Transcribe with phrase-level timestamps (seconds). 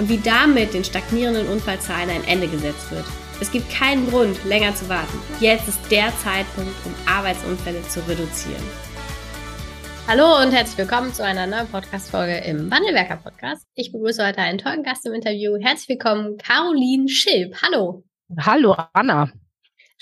[0.00, 3.04] und wie damit den stagnierenden Unfallzahlen ein Ende gesetzt wird.
[3.38, 5.18] Es gibt keinen Grund, länger zu warten.
[5.40, 8.62] Jetzt ist der Zeitpunkt, um Arbeitsunfälle zu reduzieren.
[10.08, 13.66] Hallo und herzlich willkommen zu einer neuen Podcast-Folge im Wandelwerker Podcast.
[13.74, 15.58] Ich begrüße heute einen tollen Gast im Interview.
[15.60, 17.56] Herzlich willkommen, Caroline Schilp.
[17.62, 18.02] Hallo.
[18.38, 19.30] Hallo, Anna.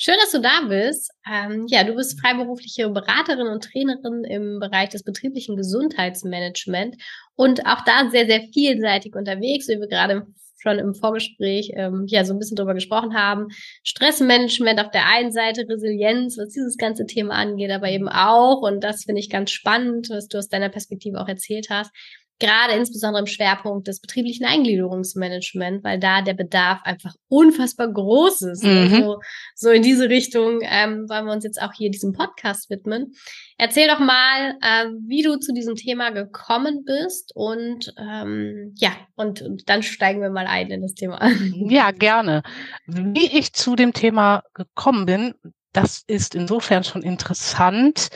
[0.00, 1.10] Schön, dass du da bist.
[1.28, 6.94] Ähm, ja, du bist freiberufliche Beraterin und Trainerin im Bereich des betrieblichen Gesundheitsmanagement
[7.34, 10.28] und auch da sehr, sehr vielseitig unterwegs, wie wir gerade
[10.60, 13.48] schon im Vorgespräch ähm, ja so ein bisschen drüber gesprochen haben.
[13.82, 18.84] Stressmanagement auf der einen Seite, Resilienz, was dieses ganze Thema angeht, aber eben auch, und
[18.84, 21.90] das finde ich ganz spannend, was du aus deiner Perspektive auch erzählt hast,
[22.38, 28.64] gerade insbesondere im Schwerpunkt des betrieblichen Eingliederungsmanagement, weil da der Bedarf einfach unfassbar groß ist.
[28.64, 28.92] Mhm.
[28.92, 29.20] Also,
[29.54, 33.12] so in diese Richtung ähm, wollen wir uns jetzt auch hier diesem Podcast widmen.
[33.56, 39.42] Erzähl doch mal, äh, wie du zu diesem Thema gekommen bist und ähm, ja, und,
[39.42, 41.18] und dann steigen wir mal ein in das Thema.
[41.68, 42.42] Ja, gerne.
[42.86, 45.34] Wie ich zu dem Thema gekommen bin,
[45.72, 48.08] das ist insofern schon interessant,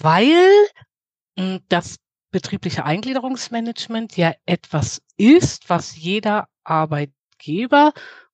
[0.00, 0.34] weil
[1.38, 1.96] hm, das
[2.30, 7.92] betriebliche Eingliederungsmanagement ja etwas ist, was jeder Arbeitgeber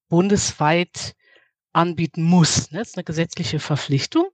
[0.08, 1.14] bundesweit
[1.72, 2.70] anbieten muss.
[2.70, 2.78] Ne?
[2.80, 4.26] Das ist eine gesetzliche Verpflichtung.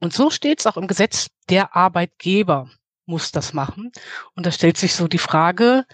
[0.00, 2.70] Und so steht es auch im Gesetz, der Arbeitgeber
[3.06, 3.92] muss das machen.
[4.34, 5.84] Und da stellt sich so die Frage,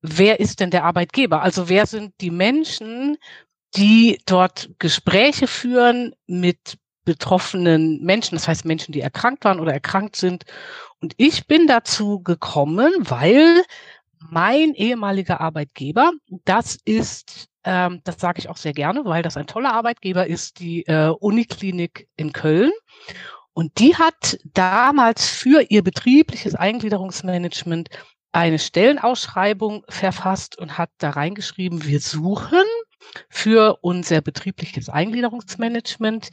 [0.00, 1.42] wer ist denn der Arbeitgeber?
[1.42, 3.18] Also wer sind die Menschen,
[3.76, 10.16] die dort Gespräche führen mit betroffenen Menschen, das heißt Menschen, die erkrankt waren oder erkrankt
[10.16, 10.44] sind.
[11.04, 13.62] Und ich bin dazu gekommen, weil
[14.30, 16.12] mein ehemaliger Arbeitgeber,
[16.46, 20.60] das ist, ähm, das sage ich auch sehr gerne, weil das ein toller Arbeitgeber ist,
[20.60, 22.70] die äh, Uniklinik in Köln.
[23.52, 27.90] Und die hat damals für ihr betriebliches Eingliederungsmanagement
[28.32, 32.64] eine Stellenausschreibung verfasst und hat da reingeschrieben, wir suchen
[33.28, 36.30] für unser betriebliches Eingliederungsmanagement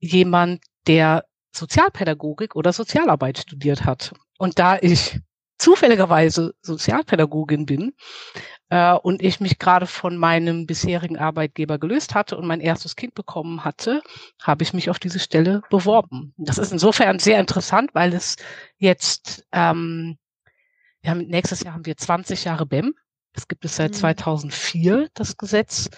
[0.00, 1.24] jemand, der
[1.58, 4.12] Sozialpädagogik oder Sozialarbeit studiert hat.
[4.38, 5.20] Und da ich
[5.58, 7.92] zufälligerweise Sozialpädagogin bin
[8.70, 13.14] äh, und ich mich gerade von meinem bisherigen Arbeitgeber gelöst hatte und mein erstes Kind
[13.14, 14.02] bekommen hatte,
[14.40, 16.32] habe ich mich auf diese Stelle beworben.
[16.36, 18.36] Das ist insofern sehr interessant, weil es
[18.76, 20.16] jetzt, ähm,
[21.02, 22.94] wir haben, nächstes Jahr haben wir 20 Jahre BEM.
[23.32, 25.06] Das gibt es seit 2004, mhm.
[25.14, 25.90] das Gesetz.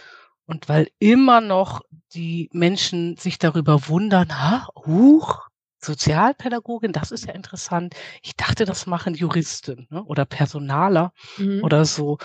[0.47, 1.83] Und weil immer noch
[2.13, 5.50] die Menschen sich darüber wundern, ha, huch,
[5.83, 7.95] Sozialpädagogin, das ist ja interessant.
[8.23, 11.63] Ich dachte, das machen Juristen ne, oder Personaler mhm.
[11.65, 12.19] oder so.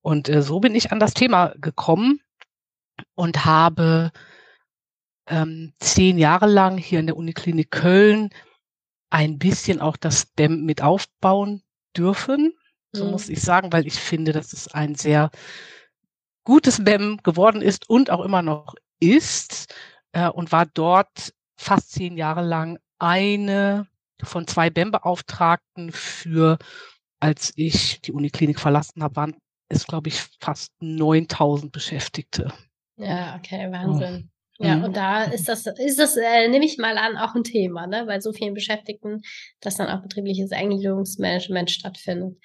[0.00, 2.20] Und äh, so bin ich an das Thema gekommen
[3.14, 4.12] und habe
[5.26, 8.30] ähm, zehn Jahre lang hier in der Uniklinik Köln
[9.10, 11.62] ein bisschen auch das BEM mit aufbauen
[11.96, 12.54] dürfen.
[12.92, 13.10] So mhm.
[13.10, 15.30] muss ich sagen, weil ich finde, dass es ein sehr
[16.44, 19.74] gutes BEM geworden ist und auch immer noch ist
[20.12, 23.88] äh, und war dort fast zehn Jahre lang eine
[24.22, 26.58] von zwei BEM-Beauftragten für,
[27.20, 29.36] als ich die Uniklinik verlassen habe, waren
[29.68, 32.52] es, glaube ich, fast 9000 Beschäftigte.
[32.96, 34.30] Ja, okay, Wahnsinn.
[34.58, 34.64] Oh.
[34.64, 34.84] Ja, mhm.
[34.84, 38.04] und da ist das, ist das, äh, nehme ich mal an, auch ein Thema, ne?
[38.06, 39.22] bei so vielen Beschäftigten,
[39.60, 42.38] dass dann auch betriebliches Eingliederungsmanagement stattfindet.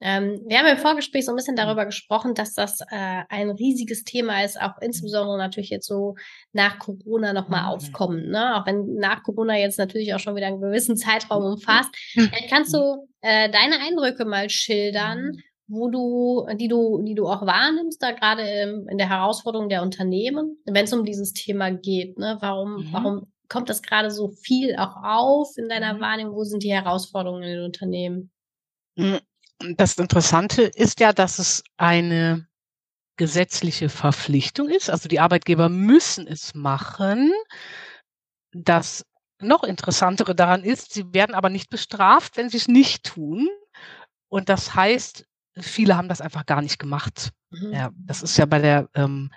[0.00, 4.04] Ähm, wir haben im Vorgespräch so ein bisschen darüber gesprochen, dass das äh, ein riesiges
[4.04, 6.16] Thema ist, auch insbesondere natürlich jetzt so
[6.52, 7.68] nach Corona nochmal mhm.
[7.68, 8.30] aufkommen.
[8.30, 8.56] Ne?
[8.56, 11.90] Auch wenn nach Corona jetzt natürlich auch schon wieder einen gewissen Zeitraum umfasst.
[12.14, 17.46] Äh, kannst du äh, deine Eindrücke mal schildern, wo du, die du, die du auch
[17.46, 22.18] wahrnimmst, da gerade in der Herausforderung der Unternehmen, wenn es um dieses Thema geht?
[22.18, 22.36] Ne?
[22.40, 22.88] Warum, mhm.
[22.92, 26.00] warum kommt das gerade so viel auch auf in deiner mhm.
[26.00, 26.36] Wahrnehmung?
[26.36, 28.30] Wo sind die Herausforderungen in den Unternehmen?
[29.58, 32.46] Das Interessante ist ja, dass es eine
[33.16, 34.90] gesetzliche Verpflichtung ist.
[34.90, 37.32] Also die Arbeitgeber müssen es machen.
[38.52, 39.06] Das
[39.40, 43.48] noch interessantere daran ist, sie werden aber nicht bestraft, wenn sie es nicht tun.
[44.28, 45.26] Und das heißt,
[45.58, 47.30] viele haben das einfach gar nicht gemacht.
[47.50, 47.72] Mhm.
[47.72, 49.30] Ja, das ist ja bei der ähm,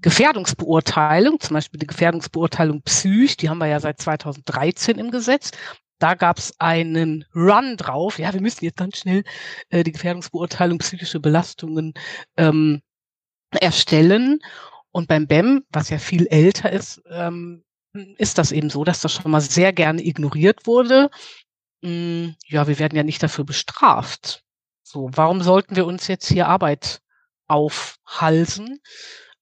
[0.00, 5.50] Gefährdungsbeurteilung, zum Beispiel die Gefährdungsbeurteilung Psych, die haben wir ja seit 2013 im Gesetz.
[5.98, 8.18] Da gab es einen Run drauf.
[8.18, 9.24] Ja, wir müssen jetzt ganz schnell
[9.70, 11.94] äh, die Gefährdungsbeurteilung psychische Belastungen
[12.36, 12.82] ähm,
[13.50, 14.40] erstellen.
[14.90, 17.64] Und beim BEM, was ja viel älter ist, ähm,
[18.16, 21.10] ist das eben so, dass das schon mal sehr gerne ignoriert wurde.
[21.82, 24.42] Hm, ja, wir werden ja nicht dafür bestraft.
[24.82, 27.00] So, warum sollten wir uns jetzt hier Arbeit
[27.46, 28.80] aufhalsen?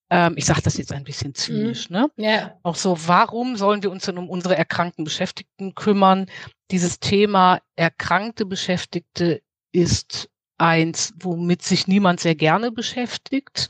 [0.08, 1.96] Ähm, ich sage das jetzt ein bisschen zynisch, mhm.
[1.96, 2.10] ne?
[2.16, 2.58] Ja.
[2.62, 6.26] Auch so, warum sollen wir uns denn um unsere erkrankten Beschäftigten kümmern?
[6.70, 9.42] Dieses Thema erkrankte Beschäftigte
[9.72, 13.68] ist eins, womit sich niemand sehr gerne beschäftigt.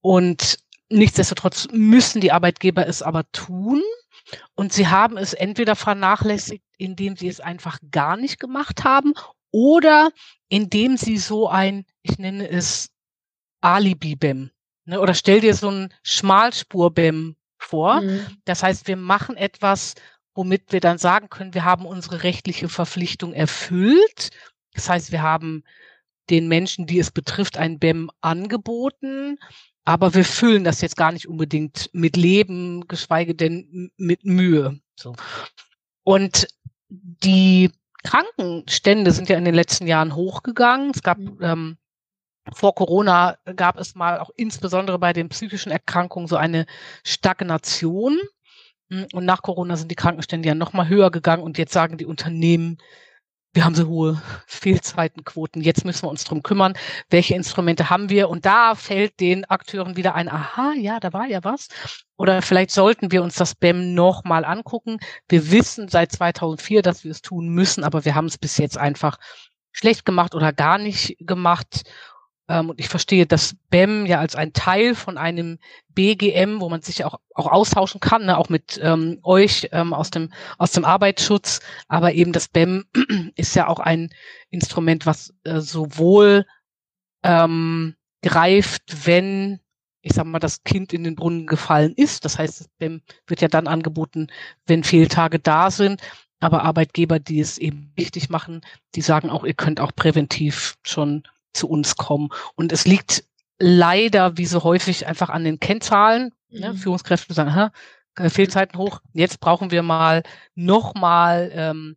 [0.00, 3.82] Und nichtsdestotrotz müssen die Arbeitgeber es aber tun.
[4.54, 9.12] Und sie haben es entweder vernachlässigt, indem sie es einfach gar nicht gemacht haben
[9.52, 10.10] oder
[10.48, 12.88] indem sie so ein, ich nenne es
[13.60, 14.50] Alibi-BEM
[14.86, 15.00] Ne?
[15.00, 18.00] Oder stell dir so ein Schmalspur-BEM vor.
[18.00, 18.26] Mhm.
[18.44, 19.94] Das heißt, wir machen etwas,
[20.34, 24.30] womit wir dann sagen können, wir haben unsere rechtliche Verpflichtung erfüllt.
[24.74, 25.64] Das heißt, wir haben
[26.30, 29.38] den Menschen, die es betrifft, ein BEM angeboten,
[29.84, 34.80] aber wir füllen das jetzt gar nicht unbedingt mit Leben, geschweige denn mit Mühe.
[34.98, 35.14] So.
[36.02, 36.48] Und
[36.88, 37.70] die
[38.02, 40.90] Krankenstände sind ja in den letzten Jahren hochgegangen.
[40.90, 41.38] Es gab mhm.
[41.40, 41.76] ähm,
[42.52, 46.66] vor Corona gab es mal auch insbesondere bei den psychischen Erkrankungen so eine
[47.04, 48.18] Stagnation.
[48.88, 52.06] Und nach Corona sind die Krankenstände ja noch mal höher gegangen und jetzt sagen die
[52.06, 52.78] Unternehmen,
[53.56, 55.62] wir haben so hohe Fehlzeitenquoten.
[55.62, 56.74] Jetzt müssen wir uns drum kümmern.
[57.08, 58.28] Welche Instrumente haben wir?
[58.28, 61.68] Und da fällt den Akteuren wieder ein, aha, ja, da war ja was.
[62.18, 64.98] Oder vielleicht sollten wir uns das BEM noch mal angucken.
[65.28, 68.76] Wir wissen seit 2004, dass wir es tun müssen, aber wir haben es bis jetzt
[68.76, 69.16] einfach
[69.72, 71.84] schlecht gemacht oder gar nicht gemacht.
[72.48, 75.58] Ähm, und ich verstehe das BEM ja als ein Teil von einem
[75.88, 80.10] BGM, wo man sich auch, auch austauschen kann, ne, auch mit ähm, euch ähm, aus,
[80.10, 81.60] dem, aus dem Arbeitsschutz.
[81.88, 82.84] Aber eben das BEM
[83.36, 84.10] ist ja auch ein
[84.50, 86.46] Instrument, was äh, sowohl
[87.22, 89.60] ähm, greift, wenn
[90.06, 92.24] ich sag mal, das Kind in den Brunnen gefallen ist.
[92.24, 94.28] Das heißt, das BEM wird ja dann angeboten,
[94.64, 96.00] wenn Fehltage da sind.
[96.38, 98.60] Aber Arbeitgeber, die es eben wichtig machen,
[98.94, 101.24] die sagen auch, ihr könnt auch präventiv schon
[101.56, 102.28] zu uns kommen.
[102.54, 103.24] Und es liegt
[103.58, 106.32] leider, wie so häufig, einfach an den Kennzahlen.
[106.50, 106.68] Ne?
[106.68, 106.74] Mhm.
[106.74, 106.74] Ne?
[106.74, 107.72] Führungskräfte sagen, ha,
[108.28, 109.00] Fehlzeiten hoch.
[109.12, 110.22] Jetzt brauchen wir mal
[110.54, 111.96] nochmal ähm,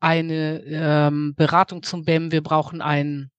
[0.00, 2.32] eine ähm, Beratung zum BEM.
[2.32, 3.30] Wir brauchen ein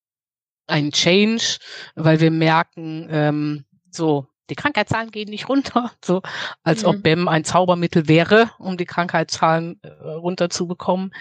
[0.68, 1.58] ein Change,
[1.96, 6.22] weil wir merken, ähm, so die Krankheitszahlen gehen nicht runter, so
[6.64, 6.90] als mhm.
[6.90, 11.14] ob BEM ein Zaubermittel wäre, um die Krankheitszahlen äh, runterzubekommen.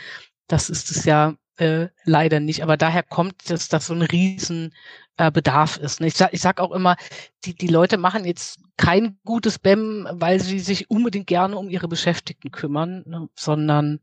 [0.46, 2.62] Das ist es ja äh, leider nicht.
[2.62, 4.75] Aber daher kommt es, dass so ein riesen
[5.17, 6.01] äh, Bedarf ist.
[6.01, 6.09] Ne?
[6.09, 6.97] Ich sag, ich sag auch immer,
[7.45, 11.89] die, die Leute machen jetzt kein gutes BEM, weil sie sich unbedingt gerne um ihre
[11.89, 13.29] Beschäftigten kümmern, ne?
[13.37, 14.01] sondern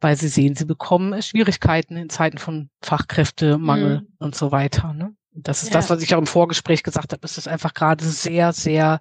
[0.00, 4.08] weil sie sehen, sie bekommen Schwierigkeiten in Zeiten von Fachkräftemangel mhm.
[4.18, 4.92] und so weiter.
[4.92, 5.14] Ne?
[5.32, 5.74] Das ist ja.
[5.74, 7.24] das, was ich auch im Vorgespräch gesagt habe.
[7.24, 9.00] Es ist einfach gerade sehr, sehr,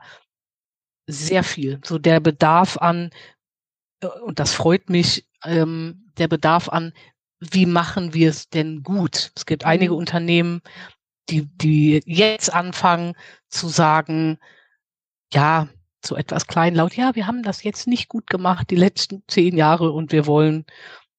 [1.06, 1.80] sehr viel.
[1.84, 3.12] So der Bedarf an,
[4.02, 6.94] äh, und das freut mich, ähm, der Bedarf an,
[7.40, 9.32] wie machen wir es denn gut?
[9.36, 10.00] Es gibt einige mhm.
[10.00, 10.62] Unternehmen,
[11.30, 13.14] die, die jetzt anfangen
[13.50, 14.38] zu sagen,
[15.34, 15.68] ja,
[16.06, 19.92] so etwas kleinlaut, ja, wir haben das jetzt nicht gut gemacht, die letzten zehn Jahre
[19.92, 20.66] und wir wollen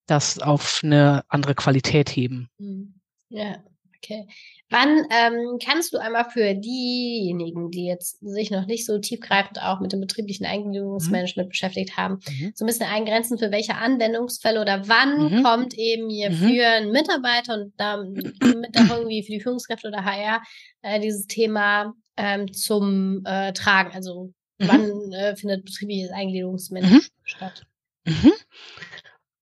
[0.07, 2.49] das auf eine andere Qualität heben.
[2.59, 2.95] Mhm.
[3.29, 3.63] Ja,
[3.97, 4.27] okay.
[4.71, 9.81] Wann ähm, kannst du einmal für diejenigen, die jetzt sich noch nicht so tiefgreifend auch
[9.81, 11.51] mit dem betrieblichen Eingliederungsmanagement mhm.
[11.51, 12.53] beschäftigt haben, mhm.
[12.55, 15.43] so ein bisschen eingrenzen, für welche Anwendungsfälle oder wann mhm.
[15.43, 16.35] kommt eben hier mhm.
[16.35, 20.43] für einen Mitarbeiter und damit auch irgendwie für die Führungskräfte oder HR
[20.83, 23.93] äh, dieses Thema ähm, zum äh, Tragen?
[23.95, 24.69] Also mhm.
[24.69, 27.09] wann äh, findet betriebliches Eingliederungsmanagement mhm.
[27.25, 27.67] statt?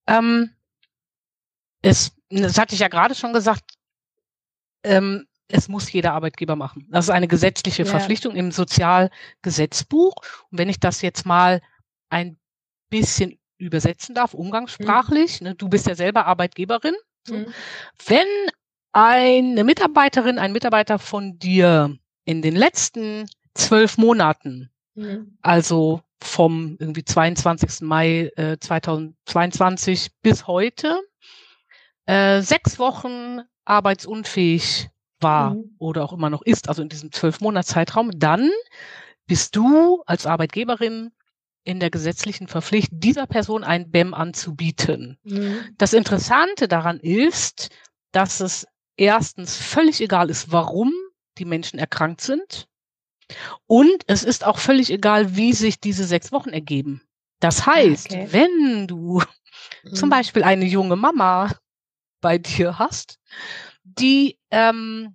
[0.06, 0.50] Ähm,
[1.82, 3.75] es, das hatte ich ja gerade schon gesagt,
[4.86, 6.86] ähm, es muss jeder Arbeitgeber machen.
[6.90, 7.88] Das ist eine gesetzliche ja.
[7.88, 10.14] Verpflichtung im Sozialgesetzbuch.
[10.50, 11.60] Und wenn ich das jetzt mal
[12.08, 12.36] ein
[12.90, 15.48] bisschen übersetzen darf, umgangssprachlich, mhm.
[15.48, 16.94] ne, du bist ja selber Arbeitgeberin.
[17.28, 17.46] Mhm.
[18.06, 18.26] Wenn
[18.92, 25.38] eine Mitarbeiterin, ein Mitarbeiter von dir in den letzten zwölf Monaten, mhm.
[25.42, 27.82] also vom irgendwie 22.
[27.82, 31.00] Mai äh, 2022 bis heute,
[32.06, 34.88] äh, sechs Wochen arbeitsunfähig
[35.20, 35.74] war mhm.
[35.78, 38.50] oder auch immer noch ist, also in diesem zwölf Monats Zeitraum, dann
[39.26, 41.12] bist du als Arbeitgeberin
[41.64, 45.18] in der gesetzlichen Verpflicht, dieser Person ein BEM anzubieten.
[45.24, 45.58] Mhm.
[45.78, 47.70] Das Interessante daran ist,
[48.12, 50.92] dass es erstens völlig egal ist, warum
[51.38, 52.68] die Menschen erkrankt sind.
[53.66, 57.02] Und es ist auch völlig egal, wie sich diese sechs Wochen ergeben.
[57.40, 58.28] Das heißt, okay.
[58.30, 59.22] wenn du
[59.92, 61.50] zum Beispiel eine junge Mama
[62.26, 63.20] bei dir hast,
[63.84, 65.14] die ähm,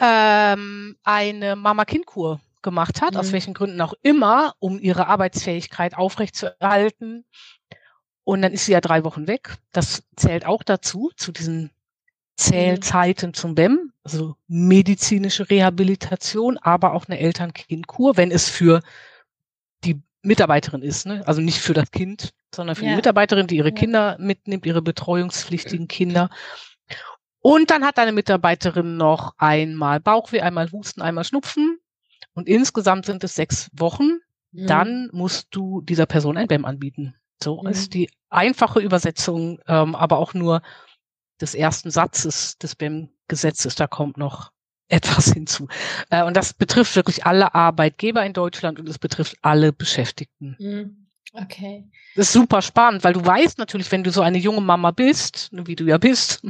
[0.00, 3.20] ähm, eine Mama-Kind-Kur gemacht hat, mhm.
[3.20, 7.24] aus welchen Gründen auch immer, um ihre Arbeitsfähigkeit aufrechtzuerhalten.
[8.24, 9.58] Und dann ist sie ja drei Wochen weg.
[9.70, 11.70] Das zählt auch dazu, zu diesen
[12.34, 18.82] Zählzeiten zum BEM, also medizinische Rehabilitation, aber auch eine Eltern-Kind-Kur, wenn es für
[19.84, 21.22] die Mitarbeiterin ist, ne?
[21.28, 22.90] also nicht für das Kind, sondern für ja.
[22.90, 23.72] die Mitarbeiterin, die ihre.
[23.72, 26.30] Kinder mitnimmt, ihre betreuungspflichtigen Kinder.
[27.40, 31.78] Und dann hat deine Mitarbeiterin noch einmal Bauchweh, einmal Husten, einmal Schnupfen.
[32.34, 34.18] Und insgesamt sind es sechs Wochen.
[34.52, 34.66] Mhm.
[34.66, 37.14] Dann musst du dieser Person ein BEM anbieten.
[37.42, 37.68] So mhm.
[37.68, 40.62] ist die einfache Übersetzung, ähm, aber auch nur
[41.40, 43.74] des ersten Satzes des BEM-Gesetzes.
[43.74, 44.52] Da kommt noch
[44.88, 45.68] etwas hinzu.
[46.10, 50.56] Äh, und das betrifft wirklich alle Arbeitgeber in Deutschland und es betrifft alle Beschäftigten.
[50.58, 51.09] Mhm.
[51.32, 51.88] Okay.
[52.16, 55.48] Das ist super spannend, weil du weißt natürlich, wenn du so eine junge Mama bist,
[55.52, 56.42] wie du ja bist,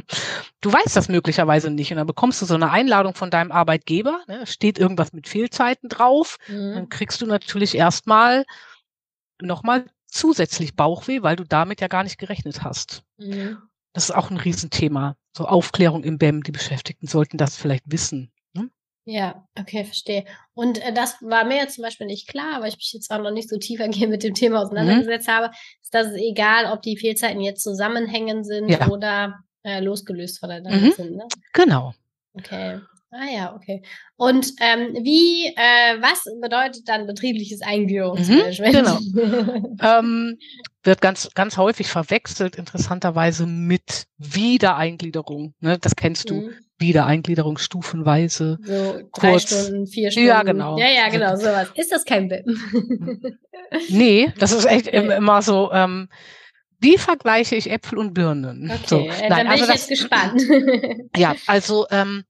[0.61, 1.91] du weißt das möglicherweise nicht.
[1.91, 5.87] Und dann bekommst du so eine Einladung von deinem Arbeitgeber, ne, steht irgendwas mit Fehlzeiten
[5.87, 6.73] drauf, mhm.
[6.73, 8.45] dann kriegst du natürlich erstmal
[9.39, 13.03] nochmal zusätzlich Bauchweh, weil du damit ja gar nicht gerechnet hast.
[13.17, 13.57] Mhm.
[13.93, 15.15] Das ist auch ein Riesenthema.
[15.35, 18.31] So Aufklärung im BEM, die Beschäftigten sollten das vielleicht wissen.
[19.05, 20.25] Ja, okay, verstehe.
[20.53, 23.19] Und äh, das war mir jetzt zum Beispiel nicht klar, weil ich mich jetzt auch
[23.19, 24.65] noch nicht so tiefergehend mit dem Thema mhm.
[24.65, 25.31] auseinandergesetzt mhm.
[25.31, 28.87] habe, ist, dass es egal, ob die Fehlzeiten jetzt zusammenhängen sind ja.
[28.89, 30.91] oder äh, losgelöst voneinander mhm.
[30.91, 31.15] sind.
[31.15, 31.27] Ne?
[31.53, 31.93] Genau.
[32.33, 32.79] Okay.
[33.13, 33.81] Ah ja, okay.
[34.15, 38.73] Und ähm, wie, äh, was bedeutet dann betriebliches Eingliederungsmanagement?
[38.73, 39.75] Mhm, genau.
[39.81, 40.37] ähm,
[40.83, 45.53] wird ganz, ganz häufig verwechselt, interessanterweise mit Wiedereingliederung.
[45.59, 45.77] Ne?
[45.77, 46.35] Das kennst du.
[46.35, 46.53] Mhm.
[46.81, 48.57] Wiedereingliederung stufenweise.
[48.63, 49.43] So drei kurz.
[49.43, 50.27] Stunden, vier Stunden.
[50.27, 50.77] Ja, genau.
[50.77, 51.69] Ja, ja, genau, sowas.
[51.75, 53.37] Ist das kein BIM?
[53.89, 55.15] nee, das ist echt okay.
[55.15, 56.09] immer so, ähm,
[56.79, 58.71] wie vergleiche ich Äpfel und Birnen?
[58.71, 60.41] Okay, so, äh, nein, dann bin also ich das, jetzt gespannt.
[61.15, 62.23] ja, also ähm,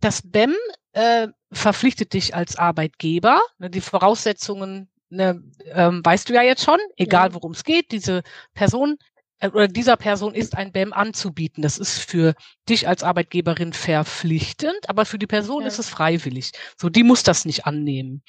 [0.00, 0.54] das BEM
[0.92, 3.40] äh, verpflichtet dich als Arbeitgeber.
[3.58, 7.92] Ne, die Voraussetzungen ne, ähm, weißt du ja jetzt schon, egal worum es geht.
[7.92, 8.22] Diese
[8.54, 8.98] Person
[9.42, 11.62] oder dieser Person ist ein BEM anzubieten.
[11.62, 12.34] Das ist für
[12.68, 15.68] dich als Arbeitgeberin verpflichtend, aber für die Person ja.
[15.68, 16.52] ist es freiwillig.
[16.76, 18.22] So, die muss das nicht annehmen.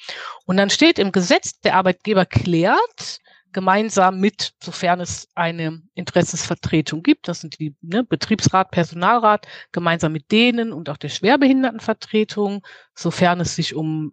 [0.44, 3.20] Und dann steht im Gesetz, der Arbeitgeber klärt,
[3.52, 10.30] gemeinsam mit, sofern es eine Interessensvertretung gibt, das sind die ne, Betriebsrat, Personalrat, gemeinsam mit
[10.30, 14.12] denen und auch der Schwerbehindertenvertretung, sofern es sich um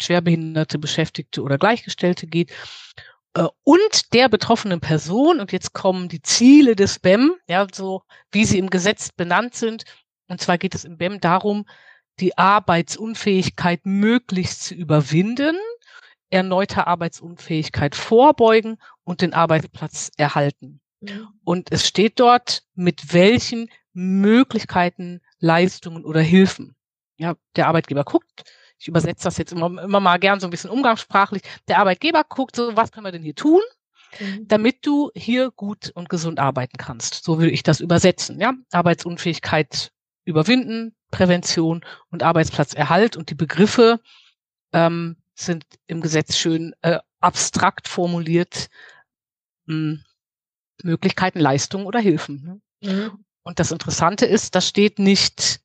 [0.00, 2.54] schwerbehinderte Beschäftigte oder Gleichgestellte geht, äh,
[3.64, 5.40] und der betroffenen Person.
[5.40, 9.84] Und jetzt kommen die Ziele des BEM, ja, so wie sie im Gesetz benannt sind.
[10.28, 11.66] Und zwar geht es im BEM darum,
[12.20, 15.56] die Arbeitsunfähigkeit möglichst zu überwinden
[16.34, 20.80] erneuter Arbeitsunfähigkeit vorbeugen und den Arbeitsplatz erhalten.
[21.00, 21.28] Mhm.
[21.44, 26.74] Und es steht dort, mit welchen Möglichkeiten, Leistungen oder Hilfen.
[27.18, 28.42] Ja, der Arbeitgeber guckt,
[28.78, 31.42] ich übersetze das jetzt immer, immer mal gern so ein bisschen umgangssprachlich.
[31.68, 33.62] Der Arbeitgeber guckt so, was können wir denn hier tun,
[34.20, 34.46] mhm.
[34.48, 37.24] damit du hier gut und gesund arbeiten kannst.
[37.24, 38.40] So würde ich das übersetzen.
[38.40, 39.92] Ja, Arbeitsunfähigkeit
[40.24, 44.00] überwinden, Prävention und Arbeitsplatzerhalt und die Begriffe
[44.72, 48.68] ähm, sind im Gesetz schön äh, abstrakt formuliert
[49.66, 50.04] mh, hm,
[50.82, 52.60] Möglichkeiten, Leistungen oder Hilfen.
[52.82, 52.92] Ne?
[52.92, 53.24] Mhm.
[53.42, 55.60] Und das Interessante ist, da steht nicht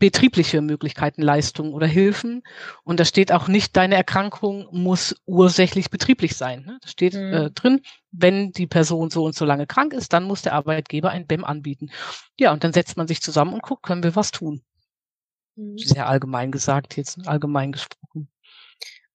[0.00, 2.42] betriebliche Möglichkeiten, Leistungen oder Hilfen.
[2.82, 6.64] Und da steht auch nicht, deine Erkrankung muss ursächlich betrieblich sein.
[6.64, 6.78] Ne?
[6.80, 7.32] Da steht mhm.
[7.32, 11.10] äh, drin, wenn die Person so und so lange krank ist, dann muss der Arbeitgeber
[11.10, 11.90] ein BEM anbieten.
[12.38, 14.62] Ja, und dann setzt man sich zusammen und guckt, können wir was tun.
[15.54, 15.78] Mhm.
[15.78, 18.28] Sehr allgemein gesagt, jetzt allgemein gesprochen.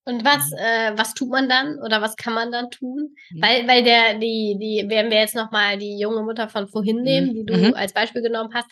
[0.08, 0.58] Und was, mhm.
[0.58, 3.16] äh, was tut man dann oder was kann man dann tun?
[3.32, 3.42] Mhm.
[3.42, 7.30] Weil, weil der, die, die, werden wir jetzt nochmal die junge Mutter von vorhin nehmen,
[7.30, 7.34] mhm.
[7.34, 7.74] die du mhm.
[7.74, 8.68] als Beispiel genommen hast.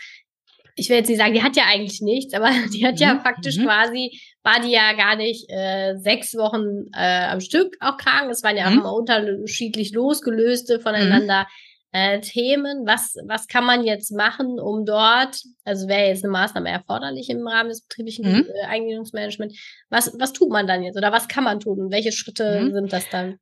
[0.76, 3.22] Ich will jetzt nicht sagen, die hat ja eigentlich nichts, aber die hat ja mhm.
[3.22, 3.66] faktisch mhm.
[3.66, 8.30] quasi, war die ja gar nicht äh, sechs Wochen äh, am Stück auch krank.
[8.32, 11.48] Es waren ja auch immer unterschiedlich losgelöste voneinander
[11.94, 12.86] äh, Themen.
[12.86, 17.48] Was, was kann man jetzt machen, um dort, also wäre jetzt eine Maßnahme erforderlich im
[17.48, 18.46] Rahmen des betrieblichen mhm.
[18.48, 19.54] Äh, Eingliederungsmanagement.
[19.90, 21.80] Was, was tut man dann jetzt oder was kann man tun?
[21.80, 22.74] Und welche Schritte mhm.
[22.74, 23.38] sind das dann?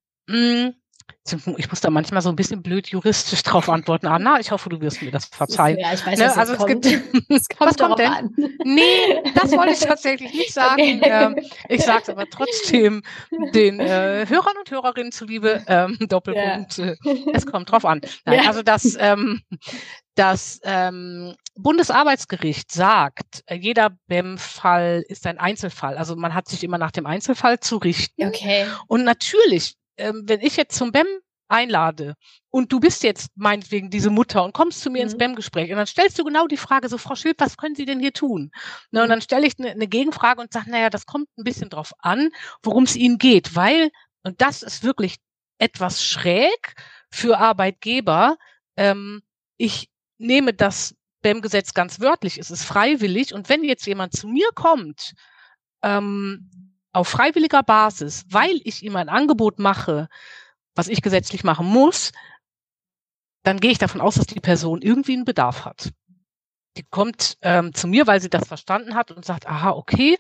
[1.58, 4.08] Ich muss da manchmal so ein bisschen blöd juristisch drauf antworten.
[4.08, 5.78] Anna, ich hoffe, du wirst mir das verzeihen.
[5.78, 6.36] Ja, ich weiß, ne?
[6.36, 6.82] also es kommt.
[6.82, 8.12] Gibt, es kommt was kommt denn?
[8.12, 8.36] An.
[8.66, 10.82] Nee, das wollte ich tatsächlich nicht sagen.
[10.82, 11.00] Okay.
[11.04, 11.36] Ähm,
[11.70, 13.04] ich sage es aber trotzdem
[13.54, 16.86] den äh, Hörern und Hörerinnen zuliebe, ähm, Doppelpunkt, ja.
[16.88, 16.98] äh,
[17.34, 18.02] es kommt drauf an.
[18.26, 18.48] Nein, ja.
[18.48, 19.42] Also das, ähm,
[20.16, 25.98] das ähm, Bundesarbeitsgericht sagt, äh, jeder BEM-Fall ist ein Einzelfall.
[25.98, 28.26] Also man hat sich immer nach dem Einzelfall zu richten.
[28.26, 28.66] Okay.
[28.88, 31.08] Und natürlich ähm, wenn ich jetzt zum BEM
[31.52, 32.16] einlade
[32.50, 35.04] und du bist jetzt meinetwegen diese Mutter und kommst zu mir mhm.
[35.04, 37.86] ins BEM-Gespräch und dann stellst du genau die Frage so, Frau Schild, was können Sie
[37.86, 38.52] denn hier tun?
[38.92, 39.12] Ne, und mhm.
[39.12, 42.30] dann stelle ich eine, eine Gegenfrage und sage, naja, das kommt ein bisschen drauf an,
[42.64, 43.92] worum es Ihnen geht, weil,
[44.24, 45.18] und das ist wirklich
[45.58, 46.74] etwas schräg
[47.12, 48.38] für Arbeitgeber,
[48.78, 49.22] ähm,
[49.58, 54.50] ich nehme das BEM-Gesetz ganz wörtlich, es ist freiwillig und wenn jetzt jemand zu mir
[54.56, 55.14] kommt,
[55.84, 60.10] ähm, auf freiwilliger Basis, weil ich ihm ein Angebot mache,
[60.76, 62.12] was ich gesetzlich machen muss,
[63.44, 65.92] dann gehe ich davon aus, dass die Person irgendwie einen Bedarf hat.
[66.78, 70.18] Die kommt ähm, zu mir, weil sie das verstanden hat und sagt, aha, okay,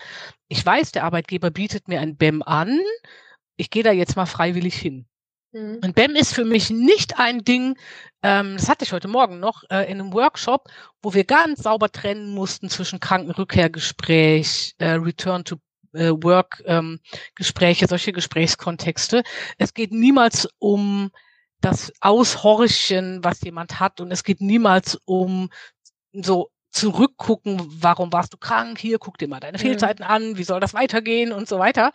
[0.49, 2.79] ich weiß, der Arbeitgeber bietet mir ein BEM an,
[3.55, 5.07] ich gehe da jetzt mal freiwillig hin.
[5.53, 5.79] Mhm.
[5.83, 7.77] Und BEM ist für mich nicht ein Ding,
[8.23, 10.67] ähm, das hatte ich heute Morgen noch äh, in einem Workshop,
[11.01, 15.57] wo wir ganz sauber trennen mussten zwischen Krankenrückkehrgespräch, äh, Return to
[15.93, 19.23] äh, Work-Gespräche, ähm, solche Gesprächskontexte.
[19.57, 21.11] Es geht niemals um
[21.59, 25.49] das Aushorchen, was jemand hat und es geht niemals um
[26.11, 29.61] so zurückgucken, warum warst du krank, hier, guck dir mal deine mhm.
[29.61, 31.91] Fehlzeiten an, wie soll das weitergehen und so weiter.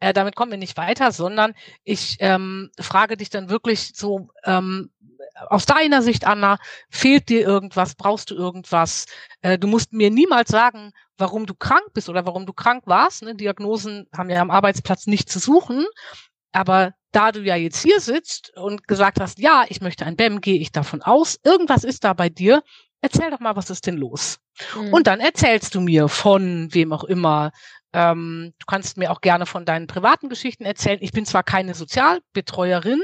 [0.00, 4.90] Äh, damit kommen wir nicht weiter, sondern ich ähm, frage dich dann wirklich so, ähm,
[5.48, 6.58] aus deiner Sicht, Anna,
[6.90, 9.06] fehlt dir irgendwas, brauchst du irgendwas?
[9.40, 13.22] Äh, du musst mir niemals sagen, warum du krank bist oder warum du krank warst.
[13.22, 13.34] Ne?
[13.34, 15.84] Diagnosen haben ja am Arbeitsplatz nicht zu suchen.
[16.52, 20.40] Aber da du ja jetzt hier sitzt und gesagt hast, ja, ich möchte ein BEM,
[20.40, 22.62] gehe ich davon aus, irgendwas ist da bei dir.
[23.00, 24.38] Erzähl doch mal, was ist denn los?
[24.74, 24.92] Mhm.
[24.92, 27.52] Und dann erzählst du mir von wem auch immer.
[27.92, 30.98] Ähm, du kannst mir auch gerne von deinen privaten Geschichten erzählen.
[31.00, 33.00] Ich bin zwar keine Sozialbetreuerin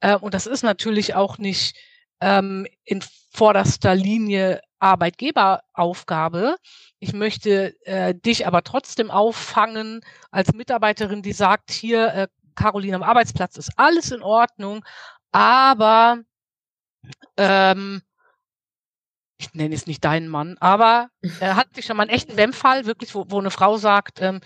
[0.00, 1.76] äh, und das ist natürlich auch nicht
[2.22, 3.02] ähm, in
[3.32, 6.56] vorderster Linie Arbeitgeberaufgabe.
[6.98, 10.00] Ich möchte äh, dich aber trotzdem auffangen
[10.30, 14.84] als Mitarbeiterin, die sagt, hier, äh, Caroline, am Arbeitsplatz ist alles in Ordnung,
[15.32, 16.18] aber
[17.36, 18.02] ähm,
[19.38, 21.08] ich nenne es nicht deinen Mann, aber
[21.40, 24.40] er hat sich schon mal einen echten WEM-Fall, wirklich, wo, wo eine Frau sagt, ähm,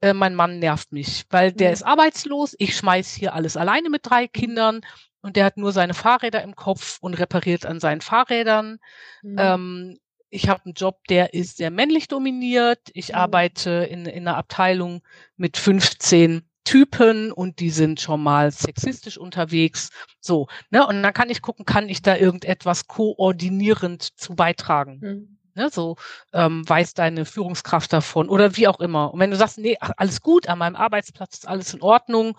[0.00, 1.74] äh, mein Mann nervt mich, weil der mhm.
[1.74, 4.80] ist arbeitslos, ich schmeiß hier alles alleine mit drei Kindern
[5.22, 8.78] und der hat nur seine Fahrräder im Kopf und repariert an seinen Fahrrädern.
[9.22, 9.36] Mhm.
[9.38, 12.80] Ähm, ich habe einen Job, der ist sehr männlich dominiert.
[12.94, 13.14] Ich mhm.
[13.16, 15.02] arbeite in, in einer Abteilung
[15.36, 19.90] mit 15 Typen und die sind schon mal sexistisch unterwegs.
[20.20, 20.86] So, ne?
[20.86, 24.98] Und dann kann ich gucken, kann ich da irgendetwas koordinierend zu beitragen.
[25.00, 25.38] Mhm.
[25.54, 25.96] Ne, so
[26.32, 29.12] ähm, weiß deine Führungskraft davon oder wie auch immer.
[29.12, 32.38] Und wenn du sagst, nee, alles gut, an meinem Arbeitsplatz ist alles in Ordnung,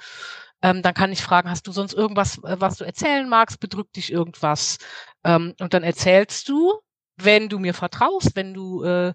[0.63, 3.59] ähm, dann kann ich fragen, hast du sonst irgendwas, äh, was du erzählen magst?
[3.59, 4.77] Bedrückt dich irgendwas?
[5.25, 6.79] Ähm, und dann erzählst du,
[7.17, 9.13] wenn du mir vertraust, wenn du äh,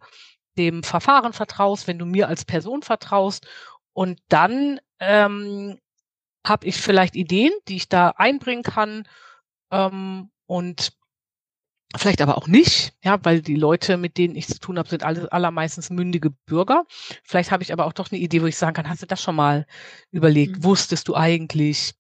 [0.59, 3.47] dem Verfahren vertraust, wenn du mir als Person vertraust.
[3.95, 5.79] Und dann ähm,
[6.47, 9.09] habe ich vielleicht Ideen, die ich da einbringen kann.
[9.71, 10.93] Ähm, und
[11.97, 15.05] Vielleicht aber auch nicht, ja, weil die Leute, mit denen ich zu tun habe, sind
[15.05, 16.85] alle allermeistens mündige Bürger.
[17.25, 19.23] Vielleicht habe ich aber auch doch eine Idee, wo ich sagen kann, hast du das
[19.23, 19.67] schon mal
[20.11, 20.59] überlegt?
[20.59, 20.65] Mhm.
[20.65, 21.95] Wusstest du eigentlich,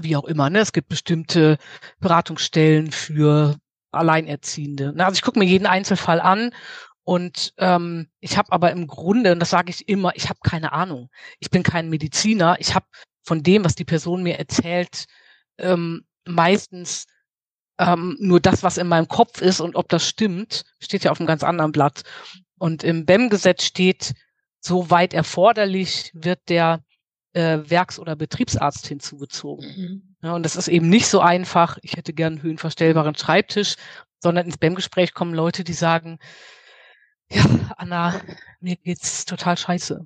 [0.00, 0.60] wie auch immer, ne?
[0.60, 1.58] Es gibt bestimmte
[2.00, 3.58] Beratungsstellen für
[3.92, 4.94] Alleinerziehende.
[4.94, 5.04] Ne?
[5.04, 6.54] Also ich gucke mir jeden Einzelfall an
[7.04, 10.72] und ähm, ich habe aber im Grunde, und das sage ich immer, ich habe keine
[10.72, 11.10] Ahnung.
[11.40, 12.56] Ich bin kein Mediziner.
[12.58, 12.86] Ich habe
[13.22, 15.04] von dem, was die Person mir erzählt,
[15.58, 17.06] ähm, meistens
[17.78, 21.20] ähm, nur das, was in meinem Kopf ist und ob das stimmt, steht ja auf
[21.20, 22.02] einem ganz anderen Blatt.
[22.58, 24.14] Und im BEM-Gesetz steht,
[24.60, 26.82] soweit erforderlich wird der
[27.32, 29.66] äh, Werks- oder Betriebsarzt hinzugezogen.
[29.76, 30.16] Mhm.
[30.22, 33.76] Ja, und das ist eben nicht so einfach, ich hätte gern einen höhenverstellbaren Schreibtisch,
[34.20, 36.18] sondern ins BEM-Gespräch kommen Leute, die sagen,
[37.30, 37.44] ja,
[37.76, 38.20] Anna,
[38.60, 40.00] mir geht's total scheiße.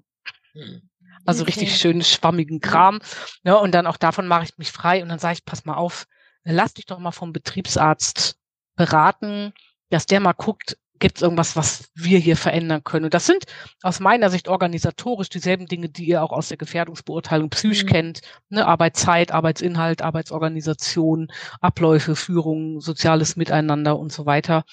[0.55, 0.83] Mhm.
[1.25, 1.53] Also okay.
[1.53, 3.01] richtig schön schwammigen Kram.
[3.45, 5.77] Ja, und dann auch davon mache ich mich frei und dann sage ich, pass mal
[5.77, 6.07] auf,
[6.45, 8.37] lass dich doch mal vom Betriebsarzt
[8.77, 9.53] beraten,
[9.91, 13.07] dass der mal guckt, gibt es irgendwas, was wir hier verändern können.
[13.07, 13.45] Und das sind
[13.83, 17.89] aus meiner Sicht organisatorisch dieselben Dinge, die ihr auch aus der Gefährdungsbeurteilung psychisch mhm.
[17.89, 18.21] kennt.
[18.51, 18.65] Ne?
[18.65, 21.29] Arbeitszeit, Arbeitsinhalt, Arbeitsorganisation,
[21.61, 24.65] Abläufe, Führung, soziales Miteinander und so weiter.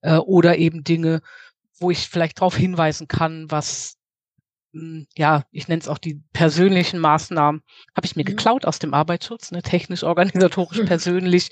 [0.00, 1.20] Äh, oder eben Dinge,
[1.78, 3.95] wo ich vielleicht darauf hinweisen kann, was
[5.16, 7.62] ja, ich nenne es auch die persönlichen Maßnahmen,
[7.96, 8.26] habe ich mir mhm.
[8.26, 11.50] geklaut aus dem Arbeitsschutz, ne, technisch, organisatorisch, persönlich.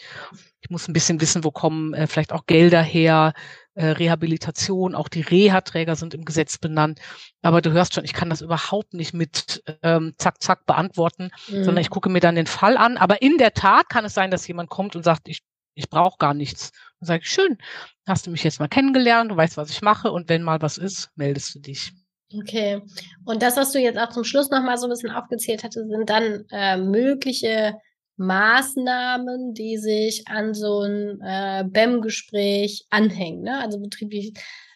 [0.61, 3.35] Ich muss ein bisschen wissen, wo kommen äh, vielleicht auch Gelder her,
[3.75, 7.01] äh, Rehabilitation, auch die Reha-Träger sind im Gesetz benannt.
[7.43, 11.65] Aber du hörst schon, ich kann das überhaupt nicht mit ähm, zack, zack beantworten, mhm.
[11.65, 12.97] sondern ich gucke mir dann den Fall an.
[12.97, 15.43] Aber in der Tat kann es sein, dass jemand kommt und sagt, ich,
[15.75, 16.71] ich brauche gar nichts.
[17.01, 17.59] Dann sage ich, schön,
[18.07, 20.79] hast du mich jetzt mal kennengelernt, du weißt, was ich mache und wenn mal was
[20.79, 21.93] ist, meldest du dich.
[22.39, 22.83] Okay.
[23.25, 26.11] Und das, was du jetzt auch zum Schluss nochmal so ein bisschen aufgezählt hatte, sind
[26.11, 27.75] dann äh, mögliche
[28.17, 33.59] Maßnahmen, die sich an so ein äh, BEM-Gespräch anhängen, ne?
[33.61, 34.35] Also betrieblich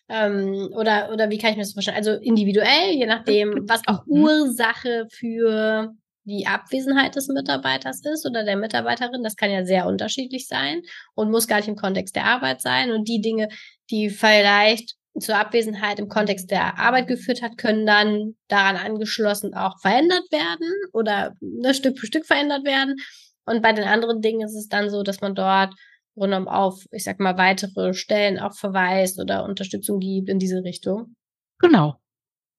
[0.08, 1.96] ähm, oder oder wie kann ich mir das vorstellen?
[1.96, 4.22] Also individuell, je nachdem, was auch mhm.
[4.22, 5.94] Ursache für
[6.28, 9.22] die Abwesenheit des Mitarbeiters ist oder der Mitarbeiterin.
[9.22, 10.82] Das kann ja sehr unterschiedlich sein
[11.14, 12.90] und muss gar nicht im Kontext der Arbeit sein.
[12.90, 13.48] Und die Dinge,
[13.90, 19.78] die vielleicht zur Abwesenheit im Kontext der Arbeit geführt hat, können dann daran angeschlossen auch
[19.80, 22.96] verändert werden oder ne, Stück für Stück verändert werden.
[23.44, 25.74] Und bei den anderen Dingen ist es dann so, dass man dort
[26.16, 31.14] rundum auf, ich sag mal, weitere Stellen auch verweist oder Unterstützung gibt in diese Richtung.
[31.58, 31.96] Genau.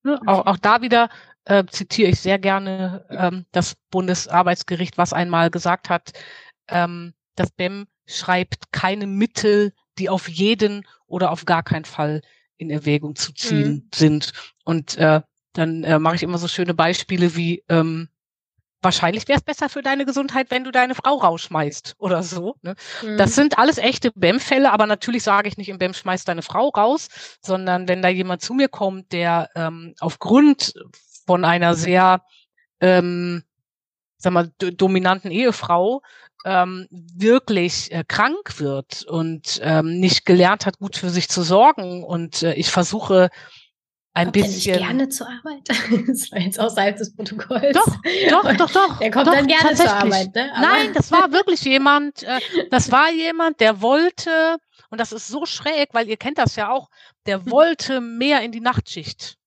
[0.04, 0.28] Ne, okay.
[0.28, 1.10] auch, auch da wieder
[1.46, 6.14] äh, zitiere ich sehr gerne ähm, das Bundesarbeitsgericht, was einmal gesagt hat,
[6.70, 12.22] ähm, das BEM schreibt keine Mittel, die auf jeden oder auf gar keinen Fall
[12.60, 13.90] in Erwägung zu ziehen mhm.
[13.94, 14.34] sind.
[14.64, 15.22] Und äh,
[15.54, 18.10] dann äh, mache ich immer so schöne Beispiele wie ähm,
[18.82, 22.56] wahrscheinlich wäre es besser für deine Gesundheit, wenn du deine Frau rausschmeißt oder so.
[22.62, 22.76] Ne?
[23.04, 23.18] Mhm.
[23.18, 26.70] Das sind alles echte BEM-Fälle, aber natürlich sage ich nicht, im BEM schmeißt deine Frau
[26.70, 27.08] raus,
[27.42, 30.74] sondern wenn da jemand zu mir kommt, der ähm, aufgrund
[31.26, 32.24] von einer sehr,
[32.80, 33.44] ähm,
[34.18, 36.02] sag mal, dominanten Ehefrau
[36.46, 42.04] ähm, wirklich äh, krank wird und ähm, nicht gelernt hat, gut für sich zu sorgen.
[42.04, 43.30] Und äh, ich versuche
[44.14, 44.74] ein kommt bisschen.
[44.74, 45.68] Der nicht gerne zur Arbeit?
[46.08, 47.74] das war jetzt außerhalb des Protokolls.
[47.74, 47.98] Doch,
[48.30, 49.00] doch, doch, doch.
[49.00, 50.52] Der kommt doch, dann gerne zur Arbeit, ne?
[50.60, 52.40] Nein, das war wirklich jemand, äh,
[52.72, 54.58] das war jemand, der wollte,
[54.90, 56.90] und das ist so schräg, weil ihr kennt das ja auch,
[57.26, 59.39] der wollte mehr in die Nachtschicht.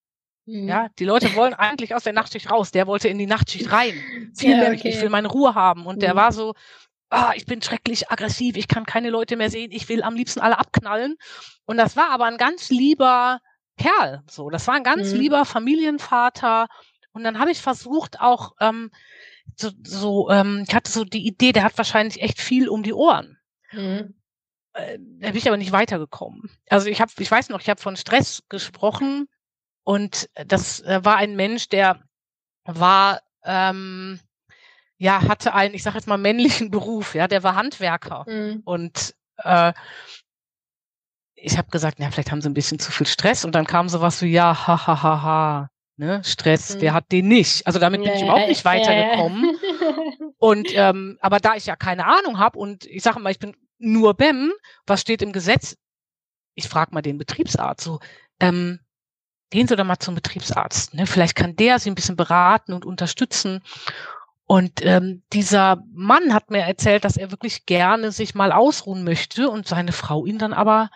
[0.46, 0.68] Mhm.
[0.68, 2.70] Ja, die Leute wollen eigentlich aus der Nachtschicht raus.
[2.70, 3.94] Der wollte in die Nachtschicht rein.
[4.36, 4.88] Viel ja, okay.
[4.88, 5.86] ich will meine Ruhe haben.
[5.86, 6.00] Und mhm.
[6.00, 6.54] der war so,
[7.10, 10.40] ah, ich bin schrecklich aggressiv, ich kann keine Leute mehr sehen, ich will am liebsten
[10.40, 11.16] alle abknallen.
[11.66, 13.40] Und das war aber ein ganz lieber
[13.78, 14.22] Kerl.
[14.28, 15.20] So, das war ein ganz mhm.
[15.20, 16.68] lieber Familienvater.
[17.12, 18.90] Und dann habe ich versucht, auch ähm,
[19.56, 22.94] so, so ähm, ich hatte so die Idee, der hat wahrscheinlich echt viel um die
[22.94, 23.38] Ohren.
[23.72, 24.14] Mhm.
[24.72, 26.50] Äh, da bin ich aber nicht weitergekommen.
[26.68, 29.28] Also ich habe, ich weiß noch, ich habe von Stress gesprochen
[29.84, 32.00] und das äh, war ein Mensch, der
[32.64, 34.20] war ähm,
[34.98, 38.62] ja hatte einen, ich sage jetzt mal männlichen Beruf, ja, der war Handwerker mhm.
[38.64, 39.72] und äh,
[41.34, 43.88] ich habe gesagt, ja, vielleicht haben sie ein bisschen zu viel Stress und dann kam
[43.88, 46.80] sowas wie, ja, ha, ha, ha, ha, ne, Stress, mhm.
[46.80, 47.66] wer hat den nicht?
[47.66, 49.44] Also damit bin ja, ich überhaupt nicht weitergekommen.
[49.44, 50.28] Ja.
[50.38, 53.56] und ähm, aber da ich ja keine Ahnung habe und ich sage mal, ich bin
[53.78, 54.52] nur BEM,
[54.86, 55.76] was steht im Gesetz?
[56.54, 57.98] Ich frage mal den Betriebsarzt so,
[58.38, 58.78] ähm,
[59.52, 60.94] gehen Sie doch mal zum Betriebsarzt.
[60.94, 61.06] Ne?
[61.06, 63.62] Vielleicht kann der Sie ein bisschen beraten und unterstützen.
[64.46, 69.48] Und ähm, dieser Mann hat mir erzählt, dass er wirklich gerne sich mal ausruhen möchte
[69.48, 70.90] und seine Frau ihn dann aber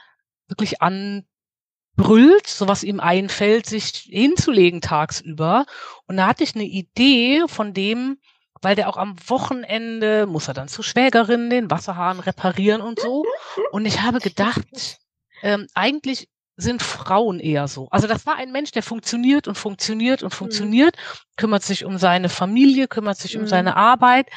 [0.48, 5.66] wirklich anbrüllt, so was ihm einfällt, sich hinzulegen tagsüber.
[6.06, 8.18] Und da hatte ich eine Idee von dem,
[8.62, 13.24] weil der auch am Wochenende muss er dann zur Schwägerin den Wasserhahn reparieren und so.
[13.70, 14.98] Und ich habe gedacht,
[15.42, 17.88] ähm, eigentlich sind Frauen eher so.
[17.90, 20.36] Also das war ein Mensch, der funktioniert und funktioniert und mhm.
[20.36, 21.26] funktioniert, mhm.
[21.36, 23.42] kümmert sich um seine Familie, kümmert sich mhm.
[23.42, 24.28] um seine Arbeit.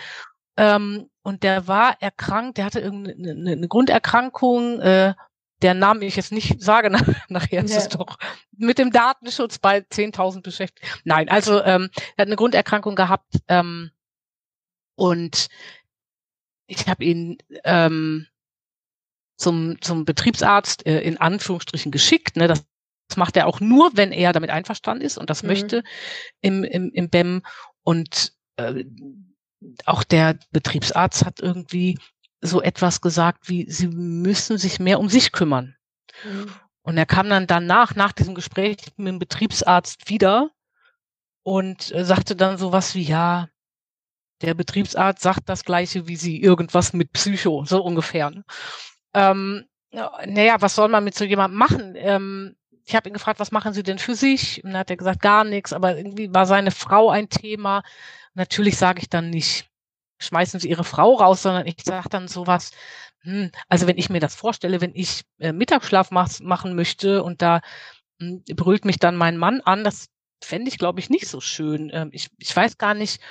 [0.58, 5.14] Ähm, und der war erkrankt, der hatte irgendeine eine Grunderkrankung, äh,
[5.62, 7.78] der Name ich jetzt nicht sage, nach, nachher ist ja.
[7.78, 8.18] es doch
[8.58, 10.86] mit dem Datenschutz bei 10.000 beschäftigt.
[11.06, 13.92] Nein, also ähm, er hat eine Grunderkrankung gehabt ähm,
[14.96, 15.48] und
[16.68, 18.28] ich habe ihn ähm,
[19.40, 22.36] zum, zum Betriebsarzt äh, in Anführungsstrichen geschickt.
[22.36, 22.48] Ne?
[22.48, 22.66] Das,
[23.08, 25.48] das macht er auch nur, wenn er damit einverstanden ist und das mhm.
[25.50, 25.84] möchte
[26.42, 27.42] im, im, im BEM.
[27.84, 28.84] Und äh,
[29.86, 31.98] auch der Betriebsarzt hat irgendwie
[32.42, 35.76] so etwas gesagt wie, sie müssen sich mehr um sich kümmern.
[36.24, 36.52] Mhm.
[36.82, 40.52] Und er kam dann danach, nach diesem Gespräch mit dem Betriebsarzt wieder
[41.44, 43.48] und äh, sagte dann sowas wie, ja,
[44.42, 48.32] der Betriebsarzt sagt das gleiche wie sie, irgendwas mit Psycho, so ungefähr.
[48.32, 48.44] Ne?
[49.14, 51.96] Ähm, naja, was soll man mit so jemandem machen?
[51.96, 54.64] Ähm, ich habe ihn gefragt, was machen Sie denn für sich?
[54.64, 57.84] Und dann hat er gesagt, gar nichts, aber irgendwie war seine Frau ein Thema.
[58.34, 59.70] Natürlich sage ich dann nicht,
[60.20, 62.72] schmeißen Sie Ihre Frau raus, sondern ich sage dann sowas,
[63.22, 67.42] hm, also wenn ich mir das vorstelle, wenn ich äh, Mittagsschlaf mach, machen möchte und
[67.42, 67.62] da
[68.20, 70.08] hm, brüllt mich dann mein Mann an, das
[70.44, 71.92] fände ich, glaube ich, nicht so schön.
[71.94, 73.22] Ähm, ich, ich weiß gar nicht,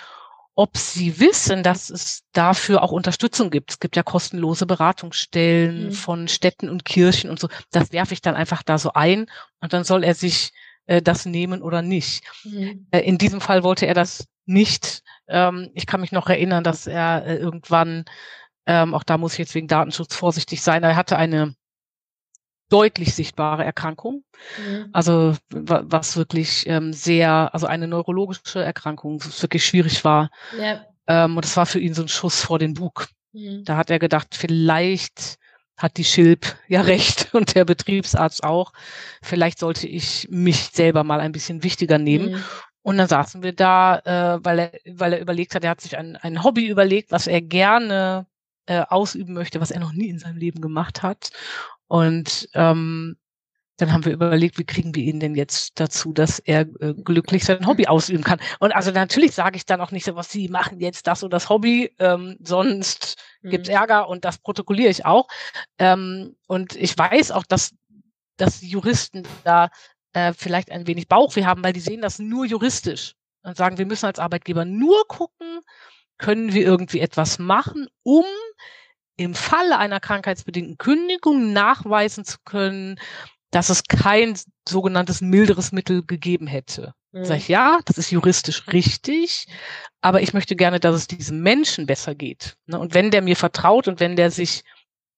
[0.58, 3.70] ob Sie wissen, dass es dafür auch Unterstützung gibt.
[3.70, 5.92] Es gibt ja kostenlose Beratungsstellen mhm.
[5.92, 7.48] von Städten und Kirchen und so.
[7.70, 9.26] Das werfe ich dann einfach da so ein
[9.60, 10.50] und dann soll er sich
[10.86, 12.24] äh, das nehmen oder nicht.
[12.42, 12.88] Mhm.
[12.90, 15.04] Äh, in diesem Fall wollte er das nicht.
[15.28, 18.04] Ähm, ich kann mich noch erinnern, dass er äh, irgendwann,
[18.66, 21.54] ähm, auch da muss ich jetzt wegen Datenschutz vorsichtig sein, er hatte eine
[22.68, 24.24] deutlich sichtbare Erkrankung.
[24.58, 24.90] Mhm.
[24.92, 30.30] Also was wirklich ähm, sehr, also eine neurologische Erkrankung, was wirklich schwierig war.
[30.58, 30.84] Ja.
[31.06, 33.08] Ähm, und das war für ihn so ein Schuss vor den Bug.
[33.32, 33.64] Mhm.
[33.64, 35.38] Da hat er gedacht, vielleicht
[35.76, 38.72] hat die Schilp ja recht und der Betriebsarzt auch.
[39.22, 42.32] Vielleicht sollte ich mich selber mal ein bisschen wichtiger nehmen.
[42.32, 42.44] Mhm.
[42.82, 45.96] Und dann saßen wir da, äh, weil er, weil er überlegt hat, er hat sich
[45.98, 48.26] ein, ein Hobby überlegt, was er gerne
[48.66, 51.30] äh, ausüben möchte, was er noch nie in seinem Leben gemacht hat.
[51.88, 53.16] Und ähm,
[53.78, 57.44] dann haben wir überlegt, wie kriegen wir ihn denn jetzt dazu, dass er äh, glücklich
[57.44, 58.40] sein Hobby ausüben kann.
[58.58, 61.32] Und also natürlich sage ich dann auch nicht so, was Sie machen jetzt das und
[61.32, 63.50] das Hobby, ähm, sonst mhm.
[63.50, 65.28] gibt's Ärger und das protokolliere ich auch.
[65.78, 67.72] Ähm, und ich weiß auch, dass,
[68.36, 69.68] dass Juristen da
[70.12, 73.86] äh, vielleicht ein wenig Bauchweh haben, weil die sehen das nur juristisch und sagen, wir
[73.86, 75.60] müssen als Arbeitgeber nur gucken,
[76.18, 78.24] können wir irgendwie etwas machen, um
[79.18, 82.98] im Falle einer krankheitsbedingten Kündigung nachweisen zu können,
[83.50, 86.94] dass es kein sogenanntes milderes Mittel gegeben hätte.
[87.12, 87.24] Mhm.
[87.24, 89.46] Sag ich, ja, das ist juristisch richtig,
[90.00, 92.56] aber ich möchte gerne, dass es diesem Menschen besser geht.
[92.66, 92.78] Ne?
[92.78, 94.62] Und wenn der mir vertraut und wenn der sich,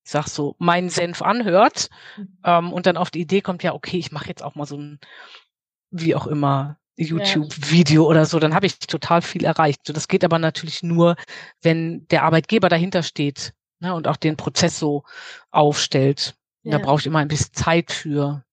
[0.05, 2.39] ich sag so, meinen Senf anhört mhm.
[2.45, 4.79] ähm, und dann auf die Idee kommt, ja, okay, ich mache jetzt auch mal so
[4.79, 4.99] ein,
[5.91, 8.09] wie auch immer, YouTube-Video ja.
[8.09, 9.81] oder so, dann habe ich total viel erreicht.
[9.87, 11.17] So, das geht aber natürlich nur,
[11.63, 15.05] wenn der Arbeitgeber dahinter steht ne, und auch den Prozess so
[15.51, 16.37] aufstellt.
[16.63, 16.79] Ja.
[16.79, 18.45] Da brauche ich immer ein bisschen Zeit für.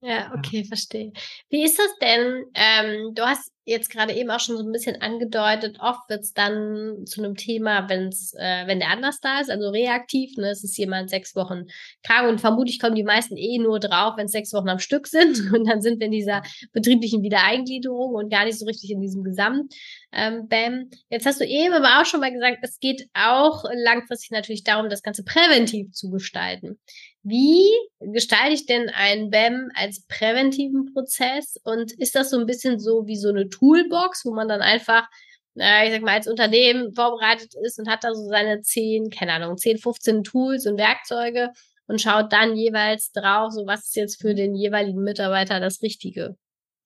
[0.00, 1.12] Ja, okay, verstehe.
[1.50, 2.44] Wie ist das denn?
[2.54, 6.32] Ähm, du hast jetzt gerade eben auch schon so ein bisschen angedeutet, oft wird es
[6.32, 10.64] dann zu einem Thema, wenn's, äh, wenn der anders da ist, also reaktiv, ne, es
[10.64, 11.64] ist jemand sechs Wochen
[12.02, 15.06] krank und vermutlich kommen die meisten eh nur drauf, wenn es sechs Wochen am Stück
[15.08, 19.00] sind und dann sind wir in dieser betrieblichen Wiedereingliederung und gar nicht so richtig in
[19.00, 19.74] diesem Gesamt.
[20.12, 20.88] Ähm, Bam.
[21.10, 24.88] Jetzt hast du eben aber auch schon mal gesagt, es geht auch langfristig natürlich darum,
[24.88, 26.78] das Ganze präventiv zu gestalten.
[27.22, 27.68] Wie
[28.00, 31.58] gestalte ich denn einen BEM als präventiven Prozess?
[31.64, 35.06] Und ist das so ein bisschen so wie so eine Toolbox, wo man dann einfach,
[35.54, 39.58] ich sag mal, als Unternehmen vorbereitet ist und hat da so seine 10, keine Ahnung,
[39.58, 41.50] 10, 15 Tools und Werkzeuge
[41.86, 46.36] und schaut dann jeweils drauf, so was ist jetzt für den jeweiligen Mitarbeiter das Richtige?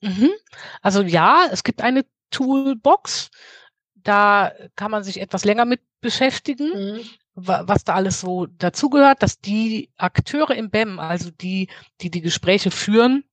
[0.01, 0.31] Mhm.
[0.81, 3.31] Also ja, es gibt eine Toolbox.
[3.95, 6.97] Da kann man sich etwas länger mit beschäftigen.
[6.97, 11.68] Mhm was da alles so dazugehört, dass die Akteure im BEM, also die,
[12.01, 13.25] die die Gespräche führen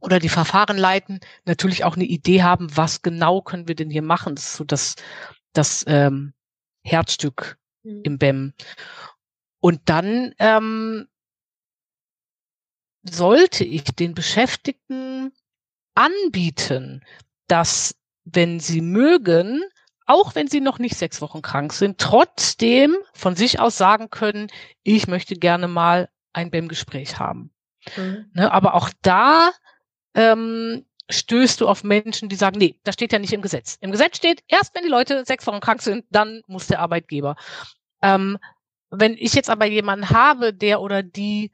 [0.00, 4.02] oder die Verfahren leiten, natürlich auch eine Idee haben, was genau können wir denn hier
[4.02, 4.34] machen.
[4.34, 4.96] Das ist so das,
[5.52, 6.32] das ähm,
[6.82, 8.02] Herzstück mhm.
[8.04, 8.54] im BEM.
[9.60, 11.08] Und dann ähm,
[13.02, 15.32] sollte ich den Beschäftigten
[15.94, 17.04] anbieten,
[17.48, 19.62] dass, wenn sie mögen,
[20.08, 24.48] auch wenn sie noch nicht sechs Wochen krank sind, trotzdem von sich aus sagen können,
[24.82, 27.52] ich möchte gerne mal ein BEM-Gespräch haben.
[27.96, 28.30] Mhm.
[28.32, 29.52] Ne, aber auch da
[30.14, 33.76] ähm, stößt du auf Menschen, die sagen, nee, das steht ja nicht im Gesetz.
[33.80, 37.36] Im Gesetz steht, erst wenn die Leute sechs Wochen krank sind, dann muss der Arbeitgeber.
[38.02, 38.38] Ähm,
[38.90, 41.52] wenn ich jetzt aber jemanden habe, der oder die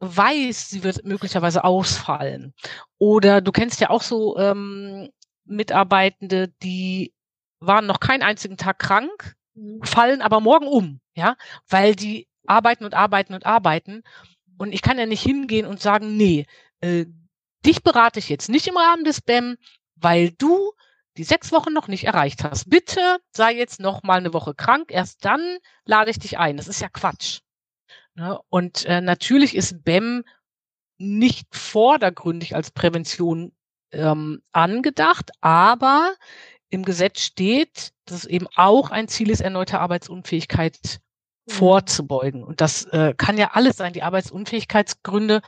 [0.00, 2.54] weiß, sie wird möglicherweise ausfallen.
[2.98, 5.10] Oder du kennst ja auch so ähm,
[5.44, 7.12] Mitarbeitende, die
[7.66, 9.82] waren noch keinen einzigen Tag krank, mhm.
[9.82, 11.36] fallen aber morgen um, ja,
[11.68, 14.02] weil die arbeiten und arbeiten und arbeiten.
[14.58, 16.46] Und ich kann ja nicht hingehen und sagen, nee,
[16.80, 17.06] äh,
[17.64, 19.56] dich berate ich jetzt nicht im Rahmen des BEM,
[19.96, 20.72] weil du
[21.16, 22.68] die sechs Wochen noch nicht erreicht hast.
[22.70, 26.56] Bitte sei jetzt noch mal eine Woche krank, erst dann lade ich dich ein.
[26.56, 27.40] Das ist ja Quatsch.
[28.14, 28.38] Ne?
[28.48, 30.24] Und äh, natürlich ist BEM
[30.98, 33.52] nicht vordergründig als Prävention
[33.92, 36.14] ähm, angedacht, aber
[36.72, 41.00] im Gesetz steht, dass es eben auch ein Ziel ist, erneute Arbeitsunfähigkeit
[41.46, 41.52] mhm.
[41.52, 42.42] vorzubeugen.
[42.42, 43.92] Und das äh, kann ja alles sein.
[43.92, 45.42] Die Arbeitsunfähigkeitsgründe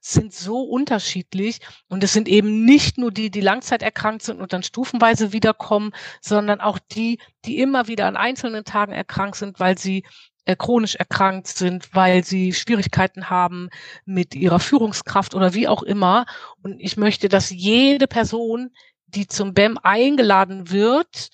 [0.00, 1.60] sind so unterschiedlich.
[1.88, 6.60] Und es sind eben nicht nur die, die langzeiterkrankt sind und dann stufenweise wiederkommen, sondern
[6.60, 10.02] auch die, die immer wieder an einzelnen Tagen erkrankt sind, weil sie
[10.44, 13.70] äh, chronisch erkrankt sind, weil sie Schwierigkeiten haben
[14.04, 16.26] mit ihrer Führungskraft oder wie auch immer.
[16.62, 18.70] Und ich möchte, dass jede Person
[19.14, 21.30] die zum BEM eingeladen wird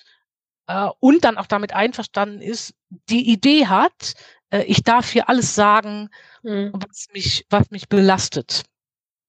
[0.67, 2.75] äh, und dann auch damit einverstanden ist,
[3.09, 4.15] die Idee hat,
[4.51, 6.11] äh, ich darf hier alles sagen,
[6.43, 6.73] mhm.
[6.75, 8.65] was mich, was mich belastet.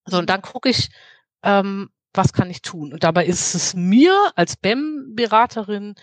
[0.06, 0.90] So, und dann gucke ich,
[1.44, 2.94] ähm, was kann ich tun?
[2.94, 5.96] Und dabei ist es mir als BEM-Beraterin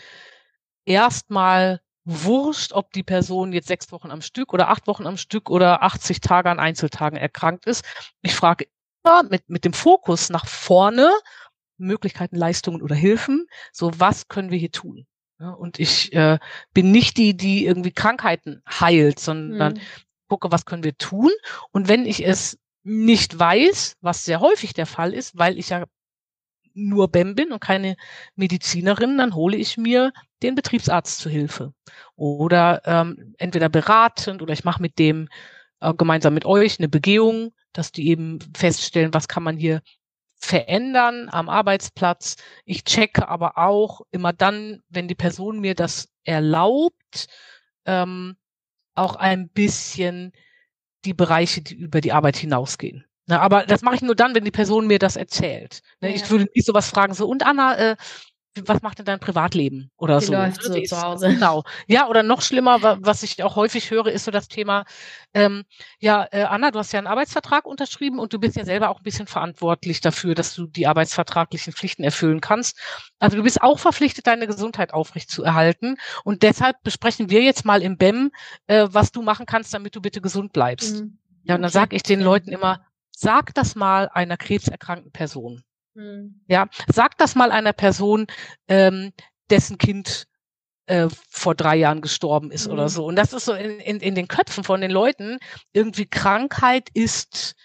[0.85, 5.51] erstmal wurscht, ob die Person jetzt sechs Wochen am Stück oder acht Wochen am Stück
[5.51, 7.85] oder 80 Tage an Einzeltagen erkrankt ist.
[8.23, 8.67] Ich frage
[9.05, 11.13] immer mit, mit dem Fokus nach vorne
[11.79, 13.47] Möglichkeiten, Leistungen oder Hilfen.
[13.73, 15.07] So, was können wir hier tun?
[15.41, 16.39] Ja, und ich äh,
[16.75, 19.81] bin nicht die, die irgendwie Krankheiten heilt, sondern mhm.
[20.29, 21.31] gucke, was können wir tun.
[21.71, 25.85] Und wenn ich es nicht weiß, was sehr häufig der Fall ist, weil ich ja
[26.75, 27.97] nur BEM bin und keine
[28.35, 30.13] Medizinerin, dann hole ich mir
[30.43, 31.73] den Betriebsarzt zu Hilfe.
[32.17, 35.29] Oder ähm, entweder beratend oder ich mache mit dem
[35.81, 39.83] äh, gemeinsam mit euch eine Begehung, dass die eben feststellen, was kann man hier
[40.39, 42.37] verändern am Arbeitsplatz.
[42.65, 47.27] Ich checke aber auch immer dann, wenn die Person mir das erlaubt,
[47.87, 48.37] ähm,
[48.95, 50.33] auch ein bisschen
[51.05, 53.05] die Bereiche, die über die Arbeit hinausgehen.
[53.27, 55.81] Na, aber das mache ich nur dann, wenn die Person mir das erzählt.
[56.01, 56.17] Ne, ja.
[56.17, 57.97] Ich würde nicht sowas fragen, so, und Anna, äh,
[58.67, 60.33] was macht denn dein Privatleben oder die so?
[60.33, 61.29] Läuft so ist, zu Hause.
[61.29, 61.65] Genau.
[61.87, 64.85] Ja, oder noch schlimmer, was ich auch häufig höre, ist so das Thema,
[65.35, 65.65] ähm,
[65.99, 68.99] ja, äh, Anna, du hast ja einen Arbeitsvertrag unterschrieben und du bist ja selber auch
[68.99, 72.79] ein bisschen verantwortlich dafür, dass du die arbeitsvertraglichen Pflichten erfüllen kannst.
[73.19, 75.97] Also du bist auch verpflichtet, deine Gesundheit aufrechtzuerhalten.
[76.25, 78.31] Und deshalb besprechen wir jetzt mal im BEM,
[78.67, 81.03] äh, was du machen kannst, damit du bitte gesund bleibst.
[81.03, 81.19] Mhm.
[81.45, 85.65] Ja, und dann sage ich den Leuten immer, sag das mal einer krebserkrankten Person.
[85.99, 86.41] Mhm.
[86.47, 88.29] Ja, sag das mal einer Person,
[88.69, 89.13] ähm,
[89.51, 90.29] dessen Kind
[90.87, 92.75] äh, vor drei Jahren gestorben ist mhm.
[92.75, 93.05] oder so.
[93.05, 95.39] Und das ist so in, in, in den Köpfen von den Leuten
[95.73, 97.57] irgendwie Krankheit ist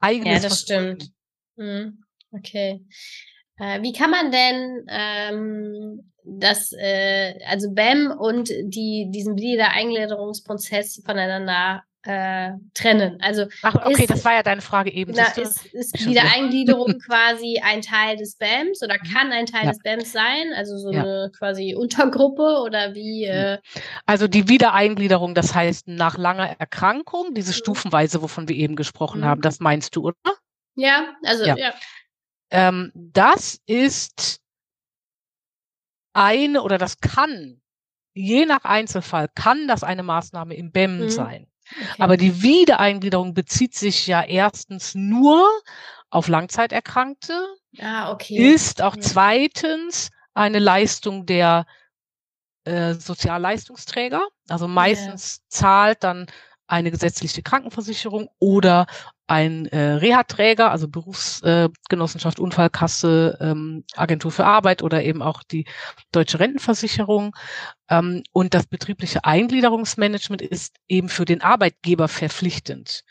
[0.00, 0.42] eigenes.
[0.42, 1.10] Ja, das stimmt.
[1.56, 2.04] Mhm.
[2.30, 2.84] Okay.
[3.56, 11.84] Äh, wie kann man denn ähm, das, äh, also BEM und die, diesen Wiedereingliederungsprozess voneinander
[12.04, 13.18] äh, trennen.
[13.20, 15.12] Also Ach, okay, ist, das war ja deine Frage eben.
[15.16, 19.12] Na, ist, ist Wiedereingliederung quasi ein Teil des BAMs oder mhm.
[19.12, 19.72] kann ein Teil ja.
[19.72, 20.52] des BAMs sein?
[20.54, 21.02] Also so ja.
[21.02, 23.24] eine quasi Untergruppe oder wie?
[23.24, 23.58] Äh
[24.06, 27.56] also die Wiedereingliederung, das heißt nach langer Erkrankung, diese mhm.
[27.56, 29.26] Stufenweise, wovon wir eben gesprochen mhm.
[29.26, 30.16] haben, das meinst du, oder?
[30.74, 31.56] Ja, also ja.
[31.56, 31.74] ja.
[32.50, 34.40] Ähm, das ist
[36.12, 37.62] eine oder das kann,
[38.12, 41.08] je nach Einzelfall, kann das eine Maßnahme im BEM mhm.
[41.08, 41.46] sein.
[41.70, 42.02] Okay.
[42.02, 45.48] Aber die Wiedereingliederung bezieht sich ja erstens nur
[46.10, 47.46] auf Langzeiterkrankte,
[47.80, 48.36] ah, okay.
[48.36, 51.66] ist auch zweitens eine Leistung der
[52.64, 54.26] äh, Sozialleistungsträger.
[54.48, 55.42] Also meistens ja.
[55.48, 56.26] zahlt dann
[56.66, 58.86] eine gesetzliche Krankenversicherung oder
[59.26, 65.66] ein äh, Reha-Träger, also Berufsgenossenschaft, äh, Unfallkasse, ähm, Agentur für Arbeit oder eben auch die
[66.12, 67.34] Deutsche Rentenversicherung.
[67.88, 73.04] Ähm, und das betriebliche Eingliederungsmanagement ist eben für den Arbeitgeber verpflichtend.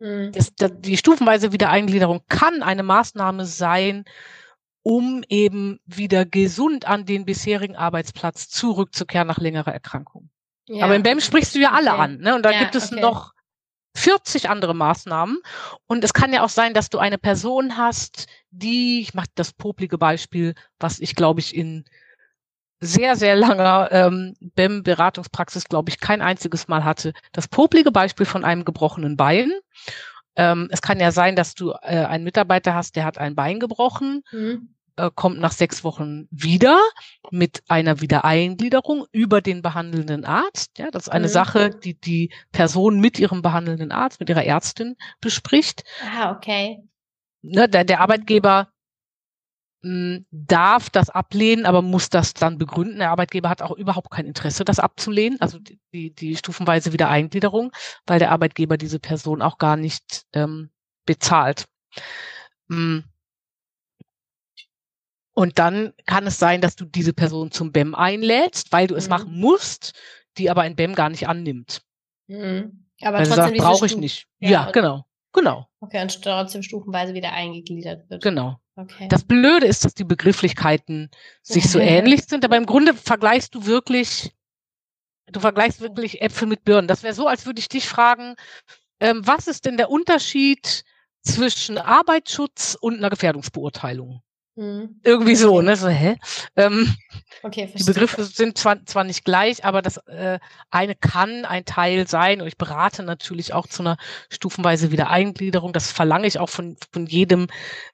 [0.00, 0.32] Mhm.
[0.32, 4.04] Das, das, die stufenweise Wiedereingliederung kann eine Maßnahme sein,
[4.82, 10.30] um eben wieder gesund an den bisherigen Arbeitsplatz zurückzukehren nach längerer Erkrankung.
[10.70, 10.84] Ja.
[10.84, 12.00] Aber im BEM sprichst du ja alle okay.
[12.00, 12.36] an, ne?
[12.36, 13.00] Und da ja, gibt es okay.
[13.00, 13.32] noch
[13.96, 15.40] 40 andere Maßnahmen.
[15.88, 19.52] Und es kann ja auch sein, dass du eine Person hast, die, ich mache das
[19.52, 21.84] poplige Beispiel, was ich glaube ich in
[22.78, 27.14] sehr, sehr langer ähm, BEM-Beratungspraxis, glaube ich, kein einziges Mal hatte.
[27.32, 29.50] Das poplige Beispiel von einem gebrochenen Bein.
[30.36, 33.58] Ähm, es kann ja sein, dass du äh, einen Mitarbeiter hast, der hat ein Bein
[33.58, 34.22] gebrochen.
[34.30, 36.78] Mhm äh, kommt nach sechs Wochen wieder
[37.30, 40.78] mit einer Wiedereingliederung über den behandelnden Arzt.
[40.78, 41.32] Ja, das ist eine mhm.
[41.32, 45.84] Sache, die die Person mit ihrem behandelnden Arzt, mit ihrer Ärztin bespricht.
[46.04, 46.82] Ah, okay.
[47.42, 48.68] Ne, der, der Arbeitgeber
[49.82, 52.98] hm, darf das ablehnen, aber muss das dann begründen.
[52.98, 57.72] Der Arbeitgeber hat auch überhaupt kein Interesse, das abzulehnen, also die, die, stufenweise Wiedereingliederung,
[58.06, 60.70] weil der Arbeitgeber diese Person auch gar nicht ähm,
[61.06, 61.66] bezahlt.
[62.68, 63.04] Hm.
[65.40, 69.06] Und dann kann es sein, dass du diese Person zum BEM einlädst, weil du es
[69.06, 69.08] mhm.
[69.08, 69.94] machen musst,
[70.36, 71.80] die aber ein BEM gar nicht annimmt.
[72.26, 72.86] Mhm.
[73.00, 74.26] Aber weil trotzdem brauche ich nicht.
[74.38, 75.06] Ja, ja genau.
[75.32, 75.66] Genau.
[75.80, 78.22] Okay, und trotzdem stufenweise wieder eingegliedert wird.
[78.22, 78.60] Genau.
[78.76, 79.08] Okay.
[79.08, 81.08] Das Blöde ist, dass die Begrifflichkeiten
[81.40, 84.34] sich so ähnlich sind, aber im Grunde vergleichst du wirklich,
[85.32, 86.86] du vergleichst wirklich Äpfel mit Birnen.
[86.86, 88.34] Das wäre so, als würde ich dich fragen,
[89.00, 90.84] ähm, was ist denn der Unterschied
[91.22, 94.20] zwischen Arbeitsschutz und einer Gefährdungsbeurteilung?
[94.56, 95.00] Mhm.
[95.04, 95.76] Irgendwie so, ne?
[95.76, 96.16] So, hä?
[96.56, 96.94] Ähm,
[97.42, 100.38] okay, die Begriffe sind zwar, zwar nicht gleich, aber das äh,
[100.70, 102.40] eine kann ein Teil sein.
[102.40, 103.96] Und ich berate natürlich auch zu einer
[104.28, 105.72] stufenweise Wiedereingliederung.
[105.72, 107.46] Das verlange ich auch von, von jedem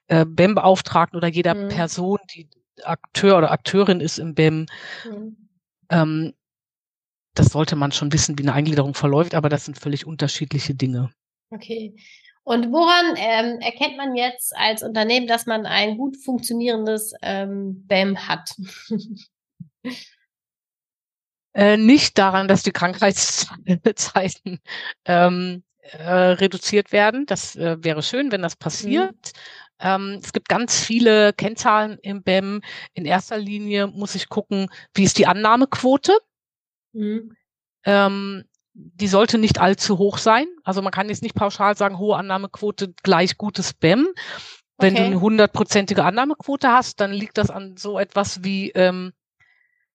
[0.07, 1.69] äh, BEM-Beauftragten oder jeder mhm.
[1.69, 2.49] Person, die
[2.83, 4.65] Akteur oder Akteurin ist im BEM.
[5.05, 5.49] Mhm.
[5.89, 6.33] Ähm,
[7.33, 11.11] das sollte man schon wissen, wie eine Eingliederung verläuft, aber das sind völlig unterschiedliche Dinge.
[11.51, 11.95] Okay.
[12.47, 18.25] Und woran ähm, erkennt man jetzt als Unternehmen, dass man ein gut funktionierendes ähm, BAM
[18.25, 18.55] hat?
[21.53, 24.61] äh, nicht daran, dass die Krankheitszeiten
[25.05, 27.25] ähm, äh, reduziert werden.
[27.25, 29.33] Das äh, wäre schön, wenn das passiert.
[29.81, 29.81] Mhm.
[29.81, 32.61] Ähm, es gibt ganz viele Kennzahlen im BEM.
[32.93, 36.17] In erster Linie muss ich gucken, wie ist die Annahmequote.
[36.93, 37.35] Mhm.
[37.83, 38.45] Ähm,
[38.77, 40.45] die sollte nicht allzu hoch sein.
[40.63, 44.07] Also man kann jetzt nicht pauschal sagen, hohe Annahmequote gleich gutes Spam.
[44.77, 45.03] Wenn okay.
[45.03, 49.13] du eine hundertprozentige Annahmequote hast, dann liegt das an so etwas wie, ähm,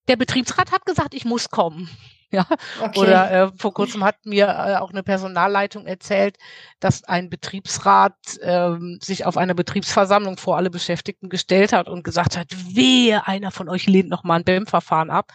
[0.08, 1.88] der Betriebsrat hat gesagt, ich muss kommen.
[2.34, 2.46] Ja,
[2.80, 2.98] okay.
[2.98, 6.38] oder äh, vor kurzem hat mir äh, auch eine Personalleitung erzählt,
[6.80, 12.38] dass ein Betriebsrat ähm, sich auf einer Betriebsversammlung vor alle Beschäftigten gestellt hat und gesagt
[12.38, 15.30] hat, wehe, einer von euch lehnt nochmal ein BEM-Verfahren ab.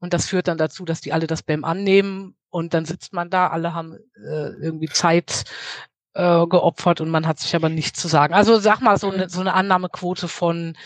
[0.00, 3.30] Und das führt dann dazu, dass die alle das BEM annehmen und dann sitzt man
[3.30, 5.44] da, alle haben äh, irgendwie Zeit
[6.14, 8.34] äh, geopfert und man hat sich aber nichts zu sagen.
[8.34, 10.76] Also sag mal, so eine, so eine Annahmequote von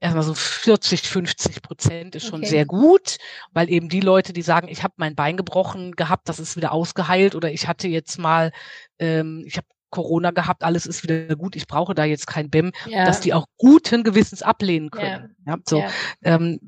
[0.00, 2.48] erstmal so 40, 50 Prozent ist schon okay.
[2.48, 3.18] sehr gut,
[3.52, 6.72] weil eben die Leute, die sagen, ich habe mein Bein gebrochen gehabt, das ist wieder
[6.72, 8.52] ausgeheilt oder ich hatte jetzt mal,
[8.98, 12.72] ähm, ich habe Corona gehabt, alles ist wieder gut, ich brauche da jetzt kein BEM,
[12.86, 13.04] ja.
[13.04, 15.36] dass die auch guten Gewissens ablehnen können.
[15.46, 15.54] Ja.
[15.54, 15.84] ja so.
[16.22, 16.58] Ähm,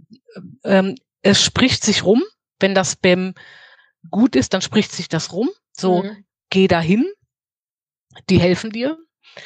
[0.62, 0.95] ähm,
[1.25, 2.22] es spricht sich rum,
[2.61, 3.35] wenn das BEM
[4.11, 5.51] gut ist, dann spricht sich das rum.
[5.72, 6.25] So, mhm.
[6.51, 7.07] geh dahin,
[8.29, 8.99] die helfen dir.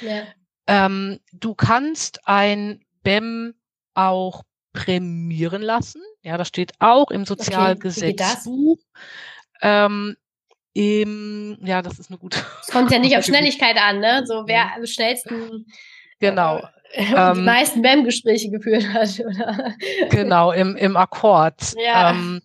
[0.02, 0.26] Ja.
[0.66, 3.54] Ähm, du kannst ein BEM
[3.94, 6.02] auch prämieren lassen.
[6.22, 8.78] Ja, das steht auch im Sozialgesetzbuch.
[8.78, 8.86] Okay,
[9.62, 10.16] ähm,
[10.74, 12.38] im, ja, das ist eine gute.
[12.62, 14.24] Es kommt ja nicht auf Schnelligkeit an, ne?
[14.26, 15.66] So wer am schnellsten
[16.20, 16.62] genau.
[16.92, 19.74] Äh, die ähm, meisten BEM-Gespräche geführt hat, oder?
[20.10, 21.74] Genau, im, im Akkord.
[21.76, 22.12] Ja.
[22.12, 22.40] Ähm,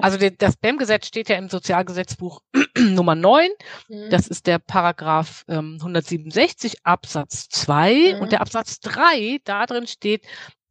[0.00, 2.40] also das BEM-Gesetz steht ja im Sozialgesetzbuch
[2.78, 3.50] Nummer 9.
[3.88, 4.10] Mhm.
[4.10, 8.14] Das ist der Paragraph ähm, 167 Absatz 2.
[8.14, 8.22] Mhm.
[8.22, 10.24] Und der Absatz 3, da drin steht,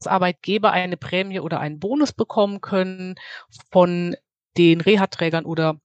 [0.03, 3.15] Arbeitgeber eine Prämie oder einen Bonus bekommen können
[3.71, 4.15] von
[4.57, 5.79] den Reha-Trägern oder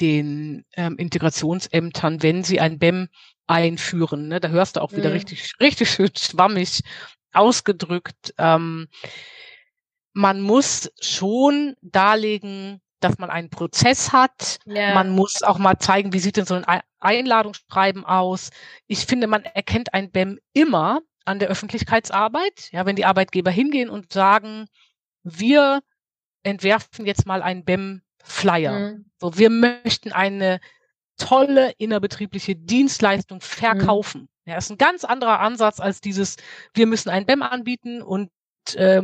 [0.00, 3.08] den ähm, Integrationsämtern, wenn sie ein BEM
[3.50, 4.28] einführen.
[4.28, 4.40] Ne?
[4.40, 5.16] Da hörst du auch wieder mhm.
[5.16, 6.82] richtig, richtig schön schwammig
[7.32, 8.32] ausgedrückt.
[8.38, 8.88] Ähm,
[10.12, 14.58] man muss schon darlegen, dass man einen Prozess hat.
[14.66, 14.94] Ja.
[14.94, 18.50] Man muss auch mal zeigen, wie sieht denn so ein Einladungsschreiben aus.
[18.86, 22.70] Ich finde, man erkennt ein BEM immer, an der Öffentlichkeitsarbeit.
[22.72, 24.66] Ja, wenn die Arbeitgeber hingehen und sagen,
[25.22, 25.80] wir
[26.42, 28.72] entwerfen jetzt mal einen BEM-Flyer.
[28.72, 29.10] Mhm.
[29.20, 30.60] So, wir möchten eine
[31.20, 34.22] tolle innerbetriebliche Dienstleistung verkaufen.
[34.22, 34.28] Mhm.
[34.46, 36.36] Ja, ist ein ganz anderer Ansatz als dieses,
[36.74, 38.30] wir müssen einen BEM anbieten und
[38.74, 39.02] äh,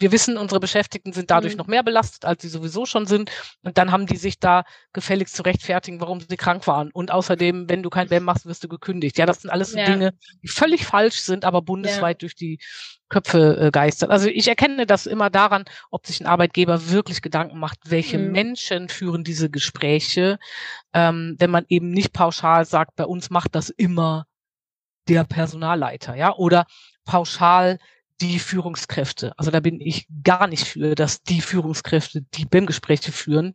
[0.00, 1.58] wir wissen, unsere Beschäftigten sind dadurch mhm.
[1.58, 3.30] noch mehr belastet, als sie sowieso schon sind.
[3.62, 6.90] Und dann haben die sich da gefälligst zu rechtfertigen, warum sie krank waren.
[6.92, 9.18] Und außerdem, wenn du kein BEM machst, wirst du gekündigt.
[9.18, 9.84] Ja, das sind alles so ja.
[9.84, 12.26] Dinge, die völlig falsch sind, aber bundesweit ja.
[12.26, 12.58] durch die
[13.08, 14.10] Köpfe äh, geistern.
[14.10, 18.32] Also ich erkenne das immer daran, ob sich ein Arbeitgeber wirklich Gedanken macht, welche mhm.
[18.32, 20.38] Menschen führen diese Gespräche,
[20.92, 24.26] ähm, wenn man eben nicht pauschal sagt, bei uns macht das immer
[25.08, 26.66] der Personalleiter, ja, oder
[27.04, 27.78] pauschal
[28.20, 29.32] die Führungskräfte.
[29.36, 33.54] Also da bin ich gar nicht für, dass die Führungskräfte die BIM-Gespräche führen.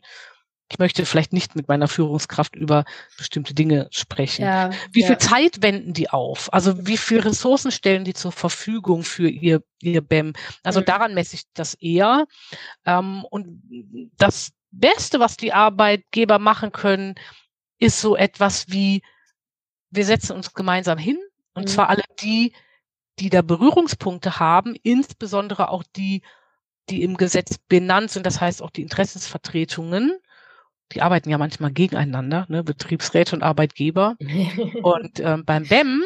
[0.71, 2.85] Ich möchte vielleicht nicht mit meiner Führungskraft über
[3.17, 4.43] bestimmte Dinge sprechen.
[4.43, 5.07] Ja, wie ja.
[5.07, 6.53] viel Zeit wenden die auf?
[6.53, 10.33] Also wie viel Ressourcen stellen die zur Verfügung für ihr, ihr BEM?
[10.63, 10.85] Also mhm.
[10.85, 12.25] daran messe ich das eher.
[12.85, 13.63] Ähm, und
[14.17, 17.15] das Beste, was die Arbeitgeber machen können,
[17.79, 19.01] ist so etwas wie,
[19.89, 21.17] wir setzen uns gemeinsam hin,
[21.53, 21.67] und mhm.
[21.67, 22.53] zwar alle die,
[23.19, 26.21] die da Berührungspunkte haben, insbesondere auch die,
[26.89, 30.19] die im Gesetz benannt sind, das heißt auch die Interessensvertretungen,
[30.91, 34.15] die arbeiten ja manchmal gegeneinander, ne, Betriebsräte und Arbeitgeber.
[34.83, 36.03] und ähm, beim BEM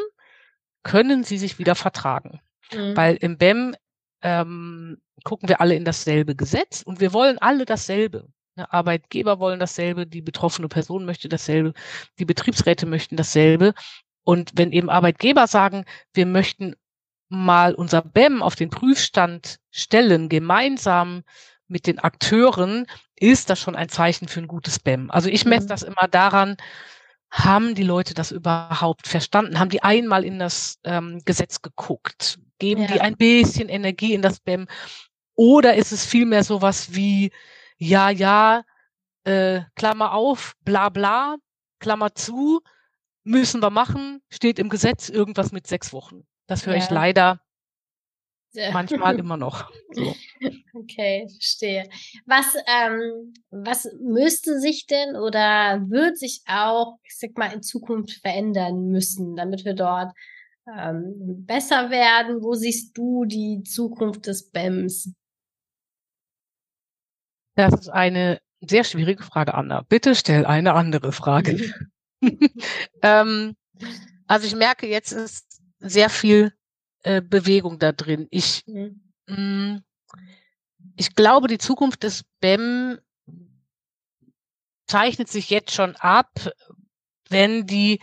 [0.84, 2.42] können sie sich wieder vertragen.
[2.74, 2.96] Mhm.
[2.96, 3.76] Weil im BEM
[4.22, 8.28] ähm, gucken wir alle in dasselbe Gesetz und wir wollen alle dasselbe.
[8.56, 11.74] Ne, Arbeitgeber wollen dasselbe, die betroffene Person möchte dasselbe,
[12.20, 13.74] die Betriebsräte möchten dasselbe.
[14.24, 16.76] Und wenn eben Arbeitgeber sagen, wir möchten
[17.30, 21.24] mal unser BEM auf den Prüfstand stellen, gemeinsam
[21.68, 22.86] mit den Akteuren,
[23.24, 25.10] ist das schon ein Zeichen für ein gutes BEM.
[25.10, 25.70] Also ich messe mhm.
[25.70, 26.58] das immer daran,
[27.32, 29.60] haben die Leute das überhaupt verstanden?
[29.60, 32.38] Haben die einmal in das ähm, Gesetz geguckt?
[32.60, 32.88] Geben ja.
[32.88, 34.68] die ein bisschen Energie in das BEM?
[35.36, 37.32] Oder ist es vielmehr sowas wie,
[37.78, 38.64] ja, ja,
[39.24, 41.38] äh, Klammer auf, bla bla,
[41.80, 42.60] Klammer zu,
[43.24, 46.24] müssen wir machen, steht im Gesetz irgendwas mit sechs Wochen.
[46.46, 46.84] Das höre ja.
[46.84, 47.40] ich leider
[48.54, 48.72] ja.
[48.72, 49.72] manchmal immer noch.
[49.92, 50.16] So.
[50.74, 51.90] Okay, verstehe.
[52.26, 58.22] Was, ähm, was müsste sich denn oder wird sich auch, ich sag mal, in Zukunft
[58.22, 60.14] verändern müssen, damit wir dort
[60.68, 62.42] ähm, besser werden?
[62.42, 65.14] Wo siehst du die Zukunft des BEMS?
[67.56, 69.82] Das ist eine sehr schwierige Frage, Anna.
[69.88, 71.74] Bitte stell eine andere Frage.
[73.02, 73.56] ähm,
[74.28, 76.54] also ich merke, jetzt ist sehr viel
[77.04, 78.28] äh, Bewegung da drin.
[78.32, 78.92] Ich, mh,
[79.28, 79.84] mm,
[80.96, 83.00] ich glaube, die Zukunft des BEM
[84.88, 86.32] zeichnet sich jetzt schon ab,
[87.30, 88.00] wenn die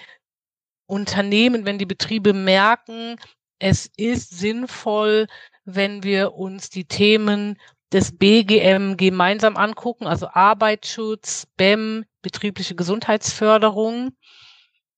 [0.87, 3.17] Unternehmen, wenn die Betriebe merken,
[3.59, 5.27] es ist sinnvoll,
[5.65, 7.59] wenn wir uns die Themen
[7.93, 14.17] des BGM gemeinsam angucken, also Arbeitsschutz, BEM, betriebliche Gesundheitsförderung.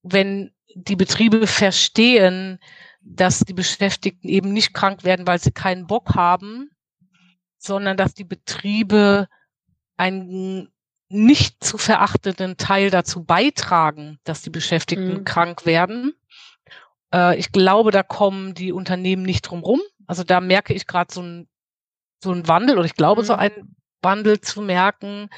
[0.02, 2.58] Wenn die Betriebe verstehen,
[3.02, 6.70] dass die Beschäftigten eben nicht krank werden, weil sie keinen Bock haben,
[7.58, 9.28] sondern dass die Betriebe
[9.96, 10.68] einen
[11.08, 15.24] nicht zu verachtenden Teil dazu beitragen, dass die Beschäftigten mhm.
[15.24, 16.14] krank werden.
[17.12, 19.80] Äh, ich glaube, da kommen die Unternehmen nicht drum rum.
[20.06, 21.48] Also da merke ich gerade so ein
[22.22, 23.26] so ein Wandel oder ich glaube, mhm.
[23.26, 25.28] so ein Wandel zu merken,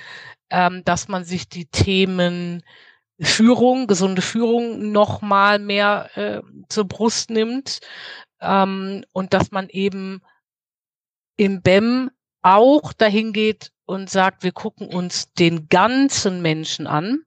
[0.51, 2.63] ähm, dass man sich die Themen
[3.21, 7.81] Führung, gesunde Führung noch mal mehr äh, zur Brust nimmt
[8.41, 10.21] ähm, und dass man eben
[11.37, 12.11] im BEM
[12.43, 17.21] auch dahin geht und sagt, wir gucken uns den ganzen Menschen an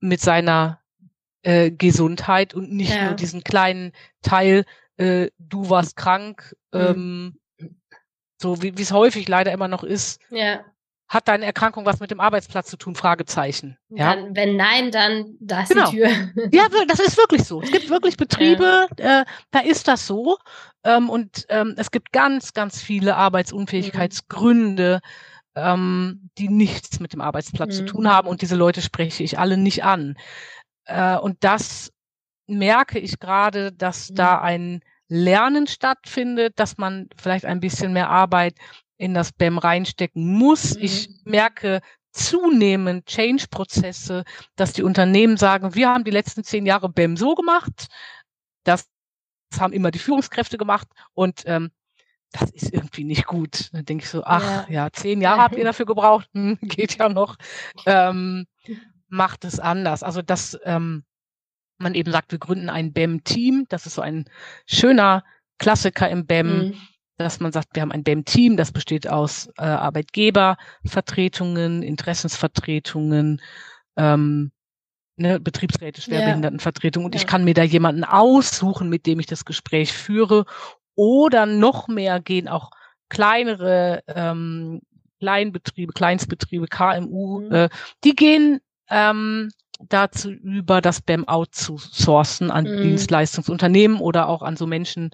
[0.00, 0.80] mit seiner
[1.42, 3.06] äh, Gesundheit und nicht ja.
[3.06, 3.92] nur diesen kleinen
[4.22, 4.64] Teil,
[4.96, 6.80] äh, du warst krank, mhm.
[6.80, 7.40] ähm,
[8.40, 10.20] so wie es häufig leider immer noch ist.
[10.30, 10.64] Ja.
[11.14, 12.96] Hat deine Erkrankung was mit dem Arbeitsplatz zu tun?
[12.96, 13.78] Fragezeichen.
[13.88, 14.16] Ja.
[14.16, 15.88] Dann, wenn nein, dann da ist genau.
[15.88, 16.08] die Tür.
[16.52, 17.62] Ja, das ist wirklich so.
[17.62, 19.20] Es gibt wirklich Betriebe, ja.
[19.20, 20.38] äh, da ist das so.
[20.82, 25.00] Ähm, und ähm, es gibt ganz, ganz viele Arbeitsunfähigkeitsgründe,
[25.54, 25.62] mhm.
[25.62, 27.78] ähm, die nichts mit dem Arbeitsplatz mhm.
[27.78, 28.26] zu tun haben.
[28.26, 30.16] Und diese Leute spreche ich alle nicht an.
[30.86, 31.92] Äh, und das
[32.48, 34.14] merke ich gerade, dass mhm.
[34.16, 38.56] da ein Lernen stattfindet, dass man vielleicht ein bisschen mehr Arbeit
[38.96, 40.76] in das BEM reinstecken muss.
[40.76, 40.82] Mhm.
[40.82, 41.80] Ich merke
[42.12, 44.24] zunehmend Change-Prozesse,
[44.56, 47.88] dass die Unternehmen sagen, wir haben die letzten zehn Jahre BEM so gemacht,
[48.62, 48.88] das
[49.58, 51.70] haben immer die Führungskräfte gemacht und ähm,
[52.30, 53.70] das ist irgendwie nicht gut.
[53.72, 56.98] Dann denke ich so, ach ja, ja zehn Jahre habt ihr dafür gebraucht, hm, geht
[56.98, 57.36] ja noch.
[57.86, 58.46] Ähm,
[59.08, 60.02] macht es anders.
[60.02, 61.04] Also das ähm,
[61.78, 63.66] man eben sagt, wir gründen ein BEM-Team.
[63.68, 64.24] Das ist so ein
[64.66, 65.24] schöner
[65.58, 66.74] Klassiker im BEM, mhm.
[67.16, 73.40] Dass man sagt, wir haben ein BEM-Team, das besteht aus äh, Arbeitgebervertretungen, Interessensvertretungen,
[73.96, 74.52] ähm,
[75.16, 77.04] ne, Betriebsräte, Schwerbehindertenvertretung.
[77.04, 77.20] Und ja.
[77.20, 80.44] ich kann mir da jemanden aussuchen, mit dem ich das Gespräch führe.
[80.96, 82.70] Oder noch mehr gehen auch
[83.08, 84.80] kleinere ähm,
[85.20, 87.52] Kleinbetriebe, Kleinstbetriebe, KMU, mhm.
[87.52, 87.68] äh,
[88.04, 88.60] die gehen
[88.90, 89.50] ähm,
[89.88, 92.82] dazu über, das BEM outzusourcen an mhm.
[92.82, 95.10] Dienstleistungsunternehmen oder auch an so Menschen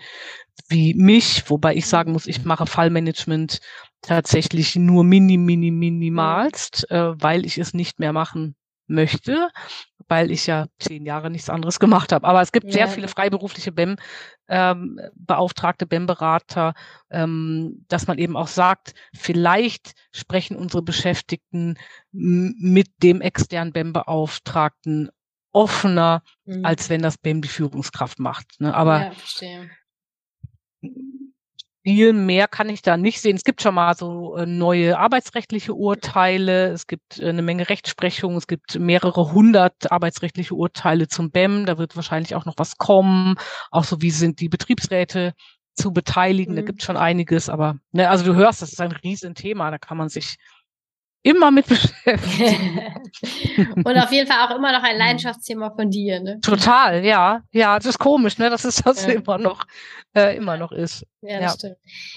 [0.68, 3.60] wie mich, wobei ich sagen muss, ich mache Fallmanagement
[4.02, 6.96] tatsächlich nur mini, mini, minimalst, mhm.
[6.96, 8.54] äh, weil ich es nicht mehr machen
[8.90, 9.50] möchte,
[10.08, 12.26] weil ich ja zehn Jahre nichts anderes gemacht habe.
[12.26, 12.72] Aber es gibt ja.
[12.72, 13.96] sehr viele freiberufliche BEM,
[14.48, 15.00] ähm,
[15.86, 16.74] BEM-Berater,
[17.10, 21.78] ähm, dass man eben auch sagt, vielleicht sprechen unsere Beschäftigten
[22.10, 25.10] mit dem externen BEM-Beauftragten
[25.52, 26.64] offener, mhm.
[26.64, 28.60] als wenn das BEM die Führungskraft macht.
[28.60, 28.74] Ne?
[28.74, 29.70] Aber ja, verstehe
[31.82, 33.36] viel mehr kann ich da nicht sehen.
[33.36, 38.36] Es gibt schon mal so äh, neue arbeitsrechtliche Urteile, es gibt äh, eine Menge Rechtsprechung,
[38.36, 43.36] es gibt mehrere hundert arbeitsrechtliche Urteile zum BEM, da wird wahrscheinlich auch noch was kommen,
[43.70, 45.32] auch so wie sind die Betriebsräte
[45.74, 46.56] zu beteiligen, mhm.
[46.56, 49.96] da gibt schon einiges, aber ne, also du hörst, das ist ein Riesenthema, da kann
[49.96, 50.36] man sich
[51.22, 52.80] immer mit beschäftigen.
[53.84, 54.96] und auf jeden Fall auch immer noch ein.
[54.96, 56.40] Leidenschaftsthema von dir, ne?
[56.40, 57.42] Total, ja.
[57.52, 58.50] Ja, das ist komisch, ne?
[58.50, 59.12] Das ist das ja.
[59.12, 59.64] immer noch,
[60.14, 61.06] äh, immer noch ist.
[61.22, 61.58] Ja, das ja.
[61.58, 61.76] stimmt.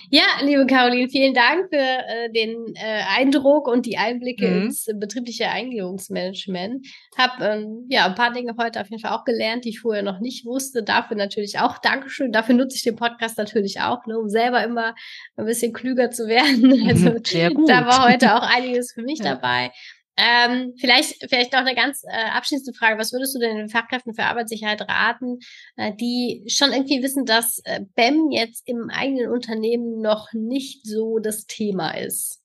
[0.10, 4.64] Ja, liebe Caroline, vielen Dank für äh, den äh, Eindruck und die Einblicke mhm.
[4.64, 6.88] ins betriebliche Eingliederungsmanagement.
[7.18, 10.04] Hab ähm, ja ein paar Dinge heute auf jeden Fall auch gelernt, die ich vorher
[10.04, 10.84] noch nicht wusste.
[10.84, 12.32] Dafür natürlich auch Dankeschön.
[12.32, 14.96] Dafür nutze ich den Podcast natürlich auch, ne, um selber immer
[15.36, 16.72] ein bisschen klüger zu werden.
[16.94, 17.70] Also mhm, Sehr gut.
[17.70, 19.36] da war heute auch einiges für mich ja.
[19.36, 19.72] dabei.
[20.16, 23.00] Ähm, vielleicht, vielleicht noch eine ganz äh, abschließende Frage.
[23.00, 25.40] Was würdest du denn den Fachkräften für Arbeitssicherheit raten,
[25.76, 31.18] äh, die schon irgendwie wissen, dass äh, BEM jetzt im eigenen Unternehmen noch nicht so
[31.18, 32.42] das Thema ist?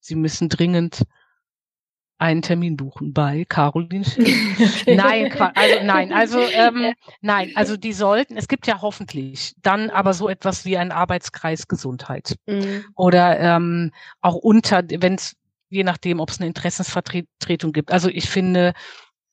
[0.00, 1.02] Sie müssen dringend
[2.18, 4.96] einen Termin buchen bei Caroline okay.
[4.96, 10.12] Nein, also nein, also ähm, nein, also die sollten, es gibt ja hoffentlich dann aber
[10.12, 12.84] so etwas wie ein Arbeitskreis Gesundheit mhm.
[12.96, 15.36] oder ähm, auch unter, wenn es
[15.70, 17.92] je nachdem, ob es eine Interessensvertretung gibt.
[17.92, 18.72] Also ich finde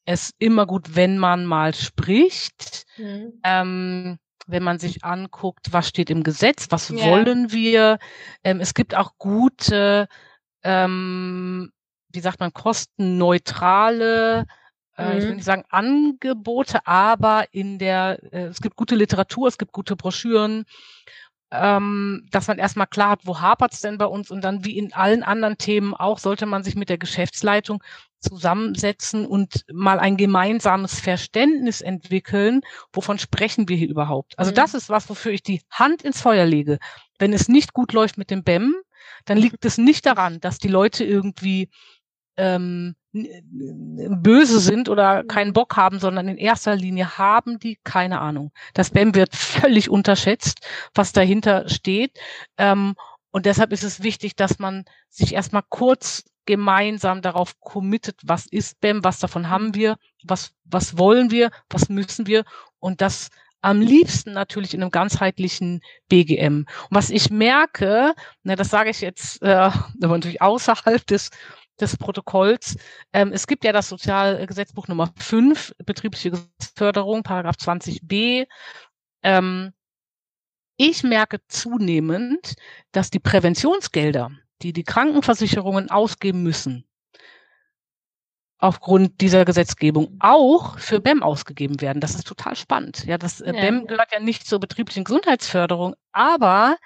[0.05, 3.39] es immer gut, wenn man mal spricht, mhm.
[3.43, 7.05] ähm, wenn man sich anguckt, was steht im Gesetz, was ja.
[7.05, 7.97] wollen wir.
[8.43, 10.07] Ähm, es gibt auch gute
[10.63, 11.71] ähm,
[12.15, 14.45] wie sagt man, kostenneutrale,
[14.97, 15.17] äh, mhm.
[15.17, 15.35] ich will mhm.
[15.35, 20.65] nicht sagen Angebote, aber in der, äh, es gibt gute Literatur, es gibt gute Broschüren,
[21.51, 24.77] ähm, dass man erstmal klar hat, wo hapert es denn bei uns und dann wie
[24.77, 27.83] in allen anderen Themen auch, sollte man sich mit der Geschäftsleitung
[28.19, 32.61] zusammensetzen und mal ein gemeinsames Verständnis entwickeln,
[32.91, 34.37] wovon sprechen wir hier überhaupt.
[34.37, 34.55] Also mhm.
[34.55, 36.79] das ist was, wofür ich die Hand ins Feuer lege.
[37.19, 38.75] Wenn es nicht gut läuft mit dem BEM,
[39.25, 41.69] dann liegt es nicht daran, dass die Leute irgendwie
[42.37, 48.51] ähm, böse sind oder keinen Bock haben, sondern in erster Linie haben die keine Ahnung.
[48.73, 50.59] Das BEM wird völlig unterschätzt,
[50.93, 52.17] was dahinter steht.
[52.57, 52.95] Ähm,
[53.31, 58.79] und deshalb ist es wichtig, dass man sich erstmal kurz gemeinsam darauf committet, was ist
[58.79, 62.43] BEM, was davon haben wir, was, was wollen wir, was müssen wir
[62.79, 63.29] und das
[63.61, 66.65] am liebsten natürlich in einem ganzheitlichen BGM.
[66.67, 68.13] Und was ich merke,
[68.43, 69.47] ne, das sage ich jetzt äh,
[70.03, 71.31] aber natürlich außerhalb des
[71.79, 72.77] des Protokolls.
[73.13, 76.31] Ähm, es gibt ja das Sozialgesetzbuch Nummer 5, betriebliche
[76.75, 78.47] Förderung, Paragraph 20b.
[79.23, 79.73] Ähm,
[80.77, 82.55] ich merke zunehmend,
[82.91, 86.85] dass die Präventionsgelder, die die Krankenversicherungen ausgeben müssen,
[88.57, 91.99] aufgrund dieser Gesetzgebung auch für BEM ausgegeben werden.
[91.99, 93.05] Das ist total spannend.
[93.05, 93.61] Ja, das äh, ja.
[93.61, 96.77] BEM gehört ja nicht zur betrieblichen Gesundheitsförderung, aber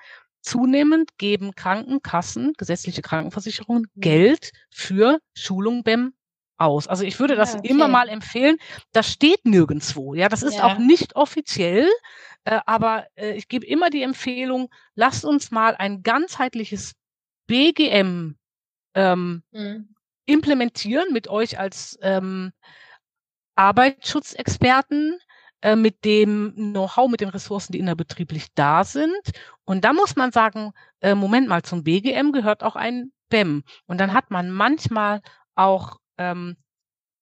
[0.49, 4.01] zunehmend geben Krankenkassen, gesetzliche Krankenversicherungen mhm.
[4.01, 6.13] Geld für Schulung BEM
[6.57, 6.87] aus.
[6.87, 7.69] Also ich würde das ja, okay.
[7.69, 8.57] immer mal empfehlen.
[8.91, 10.13] Das steht nirgendwo.
[10.13, 10.65] Ja, das ist ja.
[10.65, 11.87] auch nicht offiziell.
[12.43, 16.93] Äh, aber äh, ich gebe immer die Empfehlung, lasst uns mal ein ganzheitliches
[17.47, 18.37] BGM
[18.95, 19.95] ähm, mhm.
[20.25, 22.51] implementieren mit euch als ähm,
[23.55, 25.19] Arbeitsschutzexperten,
[25.61, 29.21] äh, mit dem Know-how, mit den Ressourcen, die innerbetrieblich da sind.
[29.65, 33.63] Und da muss man sagen, äh, Moment mal, zum BGM gehört auch ein BEM.
[33.85, 35.21] Und dann hat man manchmal
[35.55, 36.57] auch ähm,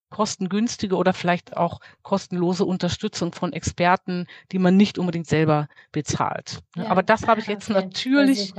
[0.10, 6.62] kostengünstige oder vielleicht auch kostenlose Unterstützung von Experten, die man nicht unbedingt selber bezahlt.
[6.76, 7.82] Ja, Aber das habe ich jetzt okay.
[7.82, 8.54] natürlich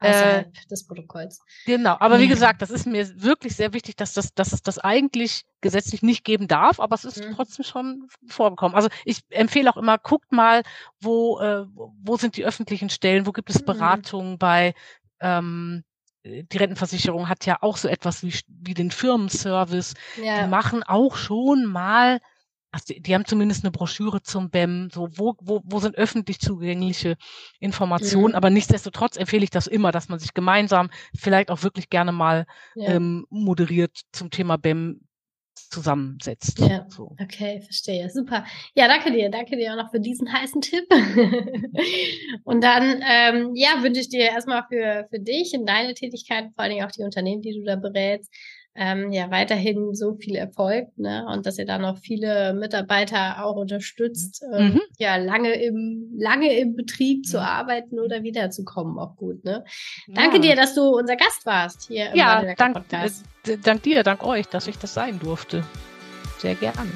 [0.00, 1.40] außerhalb äh, des Protokolls.
[1.66, 4.78] Genau, aber wie gesagt, das ist mir wirklich sehr wichtig, dass, das, dass es das
[4.78, 7.34] eigentlich gesetzlich nicht geben darf, aber es ist mhm.
[7.34, 8.76] trotzdem schon vorgekommen.
[8.76, 10.62] Also ich empfehle auch immer, guckt mal,
[11.00, 11.66] wo, äh,
[12.02, 13.66] wo sind die öffentlichen Stellen, wo gibt es mhm.
[13.66, 14.38] Beratungen mhm.
[14.38, 14.74] bei
[15.20, 15.84] ähm,
[16.24, 19.94] die Rentenversicherung hat ja auch so etwas wie, wie den Firmenservice.
[20.22, 20.42] Ja.
[20.42, 22.20] Die machen auch schon mal
[22.70, 26.38] also die, die, haben zumindest eine Broschüre zum BEM, so wo, wo, wo sind öffentlich
[26.38, 27.16] zugängliche
[27.60, 28.36] Informationen, mhm.
[28.36, 32.46] aber nichtsdestotrotz empfehle ich das immer, dass man sich gemeinsam vielleicht auch wirklich gerne mal
[32.74, 32.90] ja.
[32.90, 35.00] ähm, moderiert zum Thema BEM
[35.70, 36.58] zusammensetzt.
[36.60, 37.16] Ja, so.
[37.20, 38.08] okay, verstehe.
[38.10, 38.44] Super.
[38.74, 39.30] Ja, danke dir.
[39.30, 40.84] Danke dir auch noch für diesen heißen Tipp.
[42.44, 46.64] und dann, ähm, ja, wünsche ich dir erstmal für, für dich und deine Tätigkeit, vor
[46.64, 48.32] allen Dingen auch die Unternehmen, die du da berätst,
[48.78, 51.26] ähm, ja weiterhin so viel Erfolg ne?
[51.28, 54.80] und dass ihr da noch viele Mitarbeiter auch unterstützt, ähm, mhm.
[54.98, 57.42] ja lange im lange im Betrieb zu mhm.
[57.42, 59.44] arbeiten oder wiederzukommen auch gut.
[59.44, 59.64] Ne?
[60.06, 60.42] Danke ja.
[60.42, 63.24] dir, dass du unser Gast warst hier im ja, dank, Podcast.
[63.46, 65.64] Äh, dank dir, dank euch, dass ich das sein durfte.
[66.38, 66.92] Sehr gern.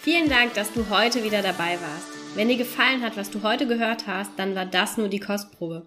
[0.00, 2.08] Vielen Dank, dass du heute wieder dabei warst.
[2.34, 5.86] Wenn dir gefallen hat, was du heute gehört hast, dann war das nur die Kostprobe.